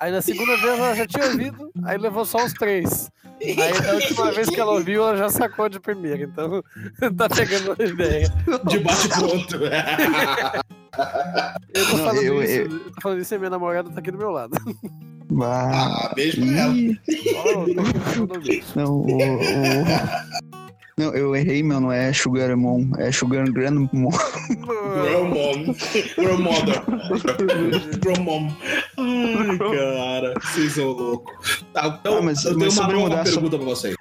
Aí 0.00 0.12
na 0.12 0.22
segunda 0.22 0.56
vez 0.56 0.78
ela 0.78 0.94
já 0.94 1.04
tinha 1.06 1.24
ouvido, 1.26 1.70
aí 1.84 1.98
levou 1.98 2.24
só 2.24 2.44
uns 2.44 2.52
3. 2.52 3.10
Aí 3.42 3.56
da 3.82 3.94
última 3.94 4.30
vez 4.30 4.48
que 4.48 4.60
ela 4.60 4.72
ouviu, 4.72 5.02
ela 5.02 5.16
já 5.16 5.28
sacou 5.30 5.68
de 5.68 5.80
primeira. 5.80 6.22
Então 6.22 6.62
tá 7.16 7.28
pegando 7.28 7.74
a 7.78 7.84
ideia. 7.84 8.28
De 8.68 8.78
bate 8.78 9.08
pronto. 9.08 9.56
Eu 11.74 11.86
tô 11.90 11.96
Não, 11.96 12.04
falando 12.04 12.22
eu- 12.22 12.42
isso, 12.42 12.52
eu- 12.54 12.70
eu 12.70 12.90
tô 12.92 13.00
falando 13.02 13.20
isso 13.20 13.34
e 13.34 13.38
minha 13.38 13.50
namorada 13.50 13.90
tá 13.90 13.98
aqui 13.98 14.10
do 14.12 14.18
meu 14.18 14.30
lado. 14.30 14.56
Ah, 15.42 16.08
Ah, 16.10 16.14
beijo 16.14 16.40
pra 16.40 16.50
ela. 16.60 16.72
não, 18.76 18.92
o, 18.96 19.06
o- 19.06 19.18
Não, 20.98 21.14
eu 21.14 21.36
errei, 21.36 21.62
meu. 21.62 21.78
Não 21.80 21.92
é 21.92 22.10
Sugar 22.12 22.56
Mom, 22.56 22.88
é 22.98 23.10
Sugar 23.12 23.50
Grandmom. 23.50 24.08
Grandmom. 24.48 25.74
Grandmother. 26.16 26.82
Grandmom. 28.00 28.50
Ai, 28.98 29.58
cara. 29.58 30.34
Vocês 30.42 30.72
são 30.72 30.88
loucos. 30.92 31.64
Tá, 31.72 31.98
então, 32.00 32.18
Ah, 32.18 32.22
mas- 32.22 32.44
eu 32.44 32.50
tenho 32.52 32.64
mas 32.64 32.74
uma 32.74 32.82
sobre 32.82 32.96
nova 32.96 33.08
mudar, 33.10 33.26
só- 33.26 33.32
pergunta 33.34 33.56
pra 33.58 33.66
vocês. 33.66 33.94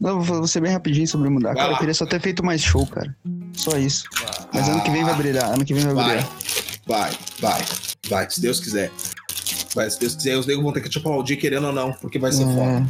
Não, 0.00 0.20
vou 0.20 0.46
ser 0.46 0.60
bem 0.60 0.72
rapidinho 0.72 1.06
sobre 1.08 1.28
mudar. 1.28 1.48
Vai 1.48 1.56
Cara, 1.56 1.68
lá. 1.68 1.74
eu 1.74 1.78
queria 1.78 1.94
só 1.94 2.06
ter 2.06 2.20
feito 2.20 2.44
mais 2.44 2.60
show, 2.62 2.86
cara. 2.86 3.14
Só 3.54 3.76
isso. 3.78 4.04
Mas 4.54 4.68
ano 4.68 4.82
que 4.82 4.90
vem 4.90 5.04
vai 5.04 5.14
brilhar. 5.14 5.52
Ano 5.52 5.64
que 5.64 5.74
vem 5.74 5.84
vai 5.84 5.94
Vai, 5.94 6.04
brilhar. 6.04 6.28
vai, 6.86 7.10
vai. 7.40 7.62
Vai, 8.08 8.30
se 8.30 8.40
Deus 8.40 8.60
quiser. 8.60 8.90
Vai, 9.74 9.90
se 9.90 10.00
Deus 10.00 10.14
quiser. 10.16 10.36
Os 10.38 10.46
negros 10.46 10.64
vão 10.64 10.72
ter 10.72 10.80
que 10.80 10.88
te 10.88 10.98
aplaudir, 10.98 11.36
querendo 11.36 11.66
ou 11.66 11.72
não, 11.72 11.92
porque 11.92 12.18
vai 12.18 12.32
ser 12.32 12.44
foda. 12.44 12.62
É. 12.62 12.86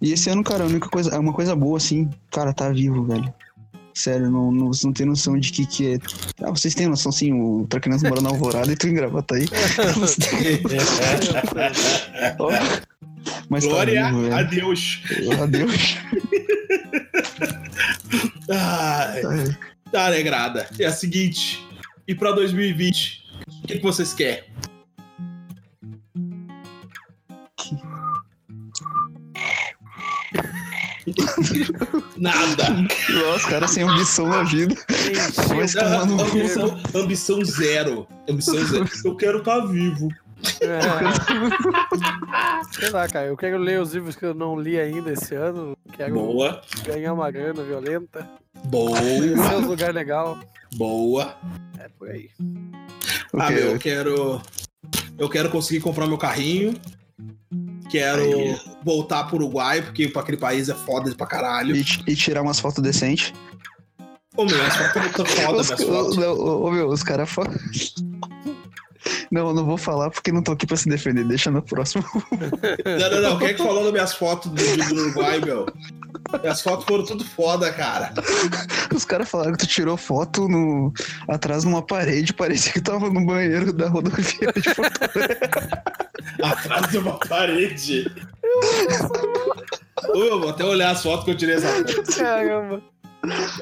E 0.00 0.12
esse 0.12 0.28
ano, 0.30 0.42
cara, 0.44 0.64
a 0.64 0.66
única 0.66 0.88
coisa, 0.88 1.10
é 1.14 1.18
uma 1.18 1.32
coisa 1.32 1.54
boa, 1.54 1.76
assim, 1.76 2.08
cara, 2.30 2.52
tá 2.52 2.68
vivo, 2.70 3.04
velho. 3.04 3.32
Sério, 3.94 4.30
não, 4.30 4.52
não, 4.52 4.70
não 4.84 4.92
tem 4.92 5.06
noção 5.06 5.36
de 5.38 5.50
que 5.50 5.66
que 5.66 5.94
é. 5.94 5.98
Ah, 6.42 6.50
vocês 6.50 6.74
têm 6.74 6.86
noção, 6.86 7.10
sim, 7.10 7.32
o 7.32 7.66
Traquinas 7.68 8.02
mora 8.02 8.20
na 8.20 8.28
Alvorada 8.28 8.70
e 8.72 8.76
tu 8.76 8.86
em 8.86 8.94
Gravataí. 8.94 9.46
Ó, 12.38 12.50
Mas 13.48 13.64
Glória 13.64 14.02
tá 14.02 14.10
vivo, 14.12 14.34
a. 14.34 14.42
Deus. 14.44 15.00
Adeus. 15.42 15.96
Ai, 18.50 19.20
Tá. 19.22 19.58
tá, 19.90 20.10
negrada. 20.10 20.66
É 20.78 20.84
a 20.86 20.92
seguinte. 20.92 21.66
E 22.06 22.14
pra 22.14 22.30
2020, 22.32 23.24
o 23.64 23.66
que, 23.66 23.76
que 23.78 23.82
vocês 23.82 24.12
querem? 24.14 24.44
Nada. 32.16 32.70
Nossa, 32.70 33.36
os 33.36 33.44
caras 33.46 33.70
sem 33.70 33.82
ambição 33.84 34.28
na 34.28 34.42
vida. 34.42 34.74
No 36.06 36.16
cu. 36.16 36.22
Ambição, 36.38 36.80
ambição 36.94 37.44
zero. 37.44 38.06
Ambição 38.28 38.54
zero. 38.66 38.88
Eu 39.04 39.16
quero 39.16 39.38
estar 39.38 39.60
vivo. 39.66 40.08
É. 40.60 40.80
Sei 42.72 42.90
lá, 42.90 43.08
cara, 43.08 43.26
eu 43.26 43.36
quero 43.36 43.58
ler 43.58 43.80
os 43.80 43.92
livros 43.92 44.14
que 44.14 44.24
eu 44.24 44.34
não 44.34 44.58
li 44.58 44.78
ainda 44.78 45.12
esse 45.12 45.34
ano. 45.34 45.76
Quero 45.92 46.14
Boa. 46.14 46.62
ganhar 46.84 47.12
uma 47.12 47.30
grana 47.30 47.62
violenta. 47.62 48.28
Boa. 48.64 48.98
Conhecer 48.98 49.56
um 49.56 49.66
lugar 49.66 49.92
legal. 49.92 50.38
Boa. 50.74 51.36
É 51.78 51.88
por 51.88 52.10
aí. 52.10 52.30
Ah, 53.34 53.48
quê? 53.48 53.54
meu, 53.54 53.72
eu 53.72 53.78
quero. 53.78 54.42
Eu 55.18 55.28
quero 55.28 55.50
conseguir 55.50 55.80
comprar 55.80 56.06
meu 56.06 56.18
carrinho. 56.18 56.74
Quero 57.90 58.22
Aí. 58.22 58.60
voltar 58.84 59.24
pro 59.24 59.36
Uruguai, 59.36 59.82
porque 59.82 60.08
pra 60.08 60.22
aquele 60.22 60.36
país 60.36 60.68
é 60.68 60.74
foda 60.74 61.14
pra 61.14 61.26
caralho. 61.26 61.74
E, 61.74 61.84
e 62.06 62.14
tirar 62.14 62.42
umas 62.42 62.60
fotos 62.60 62.82
decentes. 62.82 63.32
Ô 64.36 64.44
meu, 64.44 64.62
as 64.62 64.76
fotos 64.76 65.06
estão 65.06 65.26
foda, 65.26 65.52
minhas 65.62 65.70
ô, 65.70 65.76
fotos. 65.86 66.16
não, 66.16 66.32
ô, 66.34 66.66
ô, 66.66 66.70
meu, 66.70 66.88
os 66.88 67.02
caras 67.02 67.28
falam. 67.30 67.52
Não, 69.30 69.48
eu 69.48 69.54
não 69.54 69.64
vou 69.64 69.76
falar 69.76 70.10
porque 70.10 70.30
não 70.32 70.42
tô 70.42 70.52
aqui 70.52 70.66
pra 70.66 70.76
se 70.76 70.88
defender. 70.88 71.24
Deixa 71.24 71.50
no 71.50 71.62
próximo. 71.62 72.04
Não, 72.84 73.10
não, 73.10 73.20
não. 73.22 73.38
Quem 73.38 73.48
é 73.48 73.54
que 73.54 73.62
falou 73.62 73.82
das 73.84 73.92
minhas 73.92 74.14
fotos 74.14 74.50
do, 74.50 74.94
do 74.94 75.00
Uruguai, 75.02 75.40
meu? 75.40 75.66
Minhas 76.40 76.60
fotos 76.60 76.84
foram 76.84 77.04
tudo 77.04 77.24
foda, 77.24 77.72
cara. 77.72 78.12
Os 78.94 79.04
caras 79.04 79.28
falaram 79.28 79.52
que 79.52 79.58
tu 79.58 79.66
tirou 79.66 79.96
foto 79.96 80.48
no, 80.48 80.92
atrás 81.26 81.64
numa 81.64 81.82
parede. 81.82 82.34
Parecia 82.34 82.72
que 82.72 82.80
tava 82.80 83.10
no 83.10 83.24
banheiro 83.24 83.72
da 83.72 83.88
rodoviária 83.88 84.60
de 84.60 84.74
Porto 84.74 85.00
Atrás 86.42 86.90
de 86.90 86.98
uma 86.98 87.18
parede. 87.18 88.10
Ô, 90.14 90.18
eu 90.18 90.40
vou 90.40 90.50
até 90.50 90.64
olhar 90.64 90.90
as 90.90 91.02
fotos 91.02 91.24
que 91.24 91.30
eu 91.30 91.36
tirei 91.36 91.56
essa 91.56 91.68
foto. 91.68 92.16
Caramba. 92.16 92.82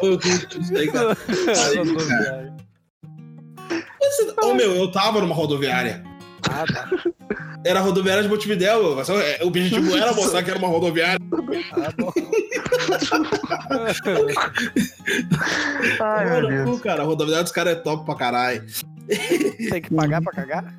Ô, 0.02 0.06
eu 0.06 0.18
tenho 0.18 0.36
isso 0.36 0.76
aí, 0.76 0.90
cara. 0.90 1.16
Rodoviária. 1.76 2.56
Ô, 4.42 4.54
meu, 4.54 4.74
eu 4.74 4.90
tava 4.90 5.20
numa 5.20 5.34
rodoviária. 5.34 6.05
Ah, 6.50 6.64
tá. 6.72 6.88
Era 7.64 7.80
a 7.80 7.82
rodoviária 7.82 8.22
de 8.22 8.28
Montevidéu. 8.28 8.96
é, 9.00 9.44
O 9.44 9.48
objetivo 9.48 9.96
era 9.96 10.12
mostrar 10.14 10.42
que 10.42 10.50
era 10.50 10.58
uma 10.58 10.68
rodoviária. 10.68 11.18
Ah, 11.72 11.92
bom. 11.98 12.12
Ai, 16.00 16.24
Mano, 16.28 16.48
meu 16.48 16.64
Deus. 16.66 16.80
cara, 16.80 17.02
a 17.02 17.06
rodoviária 17.06 17.42
dos 17.44 17.52
caras 17.52 17.72
é 17.74 17.76
top 17.76 18.04
pra 18.04 18.14
caralho. 18.14 18.64
Tem 19.70 19.80
que 19.82 19.94
pagar 19.94 20.20
pra 20.22 20.32
cagar? 20.32 20.74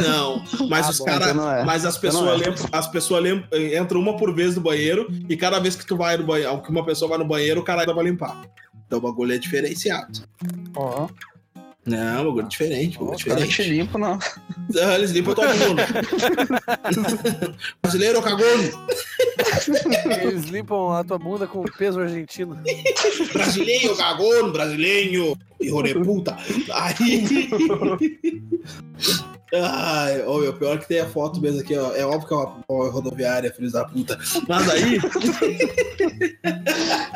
Não, 0.00 0.42
mas 0.68 0.86
Ah, 0.86 0.90
os 0.90 1.00
caras. 1.00 1.28
então 1.30 1.52
é. 1.52 1.64
Mas 1.64 1.84
as 1.84 1.96
Então 1.96 2.10
pessoas 2.10 2.24
não 2.24 2.32
é. 2.32 2.36
lembram, 2.36 2.64
as 2.72 2.86
pessoas 2.88 3.22
lembram, 3.22 3.48
entram 3.80 4.00
uma 4.00 4.16
por 4.16 4.34
vez 4.34 4.54
no 4.54 4.62
banheiro 4.62 5.06
e 5.28 5.36
cada 5.36 5.58
vez 5.58 5.74
que 5.76 5.84
tu 5.84 5.96
vai 5.96 6.16
no 6.16 6.24
banheiro, 6.24 6.62
que 6.62 6.70
uma 6.70 6.84
pessoa 6.84 7.08
vai 7.08 7.18
no 7.18 7.24
banheiro, 7.26 7.60
o 7.60 7.64
cara 7.64 7.80
ainda 7.82 7.92
vai 7.92 8.04
limpar. 8.04 8.42
Então 8.86 8.98
o 8.98 9.02
bagulho 9.02 9.34
é 9.34 9.38
diferenciado. 9.38 10.20
Ó, 10.76 11.08
Não, 11.84 12.22
o 12.22 12.24
bagulho 12.26 12.46
é 12.46 12.48
diferente, 12.48 12.96
bagulho 12.98 13.16
os 13.16 13.24
caras 13.24 13.42
te 13.42 13.48
diferente. 13.48 13.74
limpam, 13.76 14.00
não. 14.00 14.18
Ah, 14.80 14.94
Eles 14.94 15.10
limpam 15.10 15.34
todo 15.34 15.48
mundo. 15.48 15.82
Brasileiro 17.82 18.18
ou 18.18 18.22
cagone? 18.22 18.70
Eles 20.22 20.44
limpam 20.44 20.92
a 20.92 21.02
tua 21.02 21.18
bunda 21.18 21.46
com 21.46 21.62
peso 21.64 22.00
argentino. 22.00 22.56
Brasileiro, 23.32 23.96
cagone, 23.96 24.52
brasileiro, 24.52 25.36
hijo 25.60 25.82
de 25.82 25.94
puta. 25.94 26.36
Aí. 26.72 27.48
Ai, 29.54 30.24
ó, 30.26 30.38
meu, 30.38 30.54
pior 30.54 30.78
que 30.78 30.88
tem 30.88 31.00
a 31.00 31.06
foto 31.06 31.38
mesmo 31.40 31.60
aqui, 31.60 31.76
ó. 31.76 31.92
É 31.94 32.04
óbvio 32.06 32.26
que 32.26 32.32
é 32.32 32.36
uma, 32.38 32.56
uma 32.68 32.90
rodoviária, 32.90 33.52
filhos 33.52 33.72
da 33.72 33.84
puta. 33.84 34.18
Mas 34.48 34.68
aí, 34.70 34.98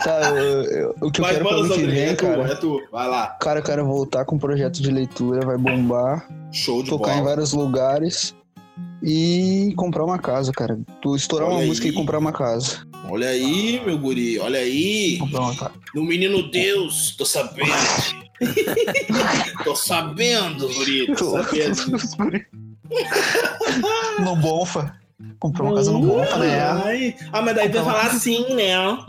Tá, 0.05 0.31
eu- 0.35 0.63
eu- 0.65 0.95
o 1.01 1.11
que 1.11 1.21
eu 1.21 1.25
quero 1.25 1.49
ano 1.49 1.75
que 1.75 1.87
vem, 1.87 2.15
cara. 2.15 2.53
é 2.53 2.55
tu. 2.57 2.81
Vai 2.93 3.09
lá. 3.09 3.29
Cara, 3.41 3.61
eu 3.61 3.65
quero 3.65 3.85
voltar 3.87 4.25
com 4.25 4.37
um 4.37 4.39
projeto 4.39 4.81
de 4.83 4.91
leitura, 4.91 5.45
vai 5.47 5.57
bombar, 5.57 6.29
Show 6.53 6.83
de 6.83 6.91
tocar 6.91 7.13
em 7.13 7.17
bola. 7.21 7.31
vários 7.31 7.53
lugares 7.53 8.35
e 9.03 9.73
comprar 9.77 10.05
uma 10.05 10.19
casa, 10.19 10.53
cara. 10.53 10.79
Tu 11.03 11.17
estourar 11.17 11.49
Olha 11.49 11.57
uma 11.57 11.63
aí. 11.63 11.69
música 11.69 11.89
e 11.89 11.93
comprar 11.93 12.19
uma 12.19 12.33
casa. 12.33 12.87
Olha 13.09 13.29
aí, 13.29 13.81
meu 13.85 13.99
guri, 13.99 14.39
olha 14.39 14.59
aí. 14.59 15.17
Comprar 15.19 15.41
uma 15.41 15.57
casa. 15.57 15.73
No 15.95 16.05
menino 16.05 16.51
Deus, 16.51 17.15
tô 17.17 17.25
sabendo. 17.25 17.71
tô 19.65 19.75
sabendo, 19.75 20.69
guri, 20.69 21.07
tô 21.15 21.39
sabendo. 21.39 21.99
no 24.21 24.37
Bonfa. 24.37 24.95
Comprar 25.39 25.65
uma 25.65 25.75
casa 25.75 25.91
no 25.93 26.01
Bonfa, 26.01 26.39
né? 26.39 26.61
Ai. 26.61 27.17
Ah, 27.33 27.41
mas 27.43 27.55
daí 27.57 27.69
tu 27.69 27.75
vai 27.75 27.83
Comprar 27.83 27.83
uma- 27.83 27.93
falar 27.93 28.07
assim, 28.17 28.55
né? 28.55 28.79
Uma 28.79 29.05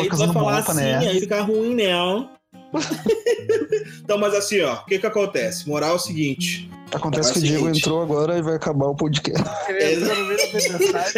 Aí 0.00 0.08
vai 0.08 0.28
falar 0.32 0.56
Bonfa, 0.56 0.72
assim, 0.72 0.80
né? 0.82 0.98
aí 0.98 1.20
fica 1.20 1.40
ruim, 1.42 1.74
né? 1.74 1.92
Então, 4.02 4.18
mas 4.18 4.34
assim, 4.34 4.60
ó, 4.62 4.74
o 4.74 4.84
que 4.86 4.98
que 4.98 5.06
acontece? 5.06 5.68
Moral 5.68 5.90
é 5.92 5.94
o 5.94 5.98
seguinte. 5.98 6.70
Acontece 6.92 7.30
É 7.30 7.32
que 7.32 7.38
o 7.38 7.42
o 7.42 7.44
Diego 7.44 7.64
seguinte. 7.64 7.78
entrou 7.80 8.02
agora 8.02 8.38
e 8.38 8.42
vai 8.42 8.54
acabar 8.54 8.86
o 8.86 8.94
podcast. 8.94 9.42
Ele 9.68 9.94
entrou 9.96 10.16
no 10.16 10.26
meio. 10.26 10.38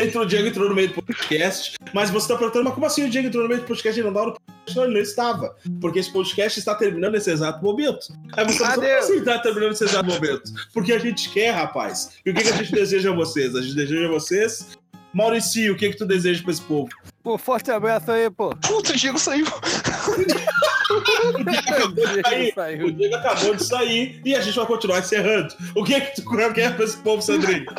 Entrou 0.06 0.24
o 0.24 0.26
Diego 0.26 0.48
entrou 0.48 0.68
no 0.68 0.74
meio 0.74 0.88
do 0.88 0.94
podcast, 1.02 1.74
mas 1.92 2.10
você 2.10 2.28
tá 2.28 2.36
perguntando, 2.36 2.64
mas 2.64 2.74
como 2.74 2.86
assim 2.86 3.04
o 3.04 3.10
Diego 3.10 3.28
entrou 3.28 3.42
no 3.42 3.48
meio 3.48 3.60
do 3.60 3.66
podcast 3.66 3.98
e 3.98 4.02
não 4.02 4.10
estava 4.10 4.26
no 4.28 4.32
podcast? 4.32 4.76
Não, 4.76 4.84
ele 4.84 4.94
não 4.94 5.00
estava. 5.00 5.56
Porque 5.80 5.98
esse 5.98 6.12
podcast 6.12 6.58
está 6.58 6.74
terminando 6.74 7.12
nesse 7.12 7.30
exato 7.30 7.62
momento. 7.62 8.06
Aí 8.32 8.44
você 8.46 8.62
não 8.62 8.70
Adeus. 8.70 9.04
assim 9.04 9.18
está 9.18 9.38
terminando 9.38 9.70
nesse 9.70 9.84
exato 9.84 10.08
momento. 10.08 10.52
Porque 10.72 10.92
a 10.92 10.98
gente 10.98 11.30
quer, 11.30 11.50
rapaz. 11.50 12.10
E 12.24 12.30
o 12.30 12.34
que, 12.34 12.42
que 12.42 12.48
a 12.48 12.56
gente 12.56 12.72
deseja 12.72 13.10
a 13.10 13.14
vocês? 13.14 13.54
A 13.54 13.60
gente 13.62 13.74
deseja 13.74 14.06
a 14.06 14.10
vocês. 14.10 14.66
Maurício, 15.12 15.72
o 15.72 15.76
que, 15.76 15.88
que 15.90 15.96
tu 15.96 16.04
deseja 16.06 16.42
pra 16.42 16.52
esse 16.52 16.60
povo? 16.62 16.90
Pô, 17.22 17.36
forte 17.38 17.70
abraço 17.70 18.10
aí, 18.10 18.28
pô. 18.30 18.50
Puta, 18.56 18.92
o 18.92 18.96
Diego 18.96 19.18
saiu. 19.18 19.46
O 21.28 21.44
Diego 21.44 21.66
acabou 21.66 22.44
de 22.44 22.52
sair. 22.52 22.84
O. 22.84 22.92
Diego 22.92 23.14
acabou 23.14 23.54
de 23.54 23.64
sair 23.64 24.20
e 24.24 24.34
a 24.34 24.40
gente 24.40 24.56
vai 24.56 24.66
continuar 24.66 24.98
encerrando. 25.00 25.54
O 25.74 25.84
que, 25.84 26.00
que 26.00 26.22
tu 26.22 26.30
quer 26.54 26.74
pra 26.74 26.84
esse 26.84 26.96
povo, 26.98 27.22
Sandrinho? 27.22 27.66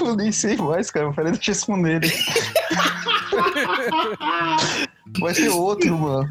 Eu 0.00 0.16
nem 0.16 0.32
sei 0.32 0.56
mais, 0.56 0.90
cara. 0.90 1.12
Peraí, 1.12 1.32
deixa 1.32 1.50
eu 1.50 1.54
responder 1.54 1.96
ele. 1.96 2.12
Vai 5.20 5.34
ter 5.34 5.48
outro, 5.48 5.98
mano. 5.98 6.28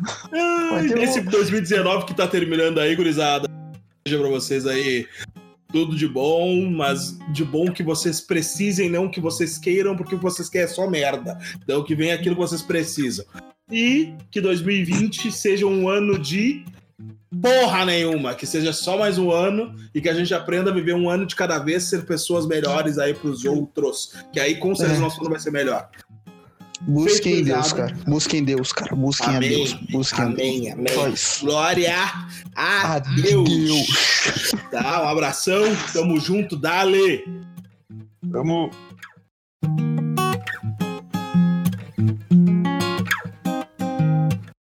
Ai, 0.74 0.88
ter 0.88 1.00
Esse 1.00 1.22
2019 1.22 2.06
que 2.06 2.14
tá 2.14 2.28
terminando 2.28 2.80
aí, 2.80 2.96
gurizada. 2.96 3.50
Desejo 4.06 4.22
pra 4.22 4.32
vocês 4.32 4.66
aí 4.66 5.06
tudo 5.72 5.96
de 5.96 6.08
bom, 6.08 6.70
mas 6.70 7.18
de 7.32 7.46
bom 7.46 7.72
que 7.72 7.82
vocês 7.82 8.20
precisem, 8.20 8.90
não 8.90 9.10
que 9.10 9.22
vocês 9.22 9.58
queiram, 9.58 9.96
porque 9.96 10.16
o 10.16 10.18
que 10.18 10.24
vocês 10.24 10.50
querem 10.50 10.66
é 10.66 10.70
só 10.70 10.90
merda. 10.90 11.38
Então 11.64 11.84
que 11.84 11.96
venha 11.96 12.16
aquilo 12.16 12.36
que 12.36 12.42
vocês 12.42 12.62
precisam. 12.62 13.26
E 13.72 14.14
que 14.30 14.42
2020 14.42 15.32
seja 15.32 15.66
um 15.66 15.88
ano 15.88 16.20
de 16.20 16.66
porra 17.42 17.86
nenhuma, 17.86 18.36
que 18.36 18.46
seja 18.46 18.74
só 18.74 18.98
mais 18.98 19.18
um 19.18 19.32
ano 19.32 19.74
e 19.96 20.02
que 20.02 20.10
a 20.10 20.14
gente 20.14 20.34
aprenda 20.34 20.70
a 20.70 20.74
viver 20.74 20.94
um 20.94 21.10
ano 21.10 21.26
de 21.26 21.36
cada 21.36 21.58
vez, 21.60 21.84
ser 21.84 22.06
pessoas 22.06 22.46
melhores 22.46 22.98
aí 22.98 23.14
pros 23.14 23.46
outros. 23.46 24.14
Que 24.34 24.40
aí 24.40 24.56
com 24.56 24.76
certeza 24.76 25.00
É. 25.00 25.02
nosso 25.02 25.22
ano 25.22 25.30
vai 25.30 25.40
ser 25.40 25.52
melhor. 25.52 25.90
Busquem 26.82 27.36
Feito 27.36 27.46
Deus, 27.46 27.74
cara. 27.74 27.96
Busquem 28.08 28.44
Deus, 28.44 28.74
cara. 28.74 28.96
Busquem 28.96 29.36
Amém. 29.36 29.50
a 29.54 29.56
Deus. 29.56 29.74
Busquem 29.92 30.24
a 30.24 30.28
Deus. 30.28 30.40
Amém, 30.40 30.72
amém. 30.72 31.14
Glória 31.42 31.96
a 32.56 33.00
Deus. 33.00 33.50
Adeus. 33.50 34.52
Tá, 34.72 35.04
um 35.04 35.08
abração, 35.08 35.62
tamo 35.94 36.20
junto, 36.20 36.58
dale! 36.58 37.24
Vamos. 38.24 38.76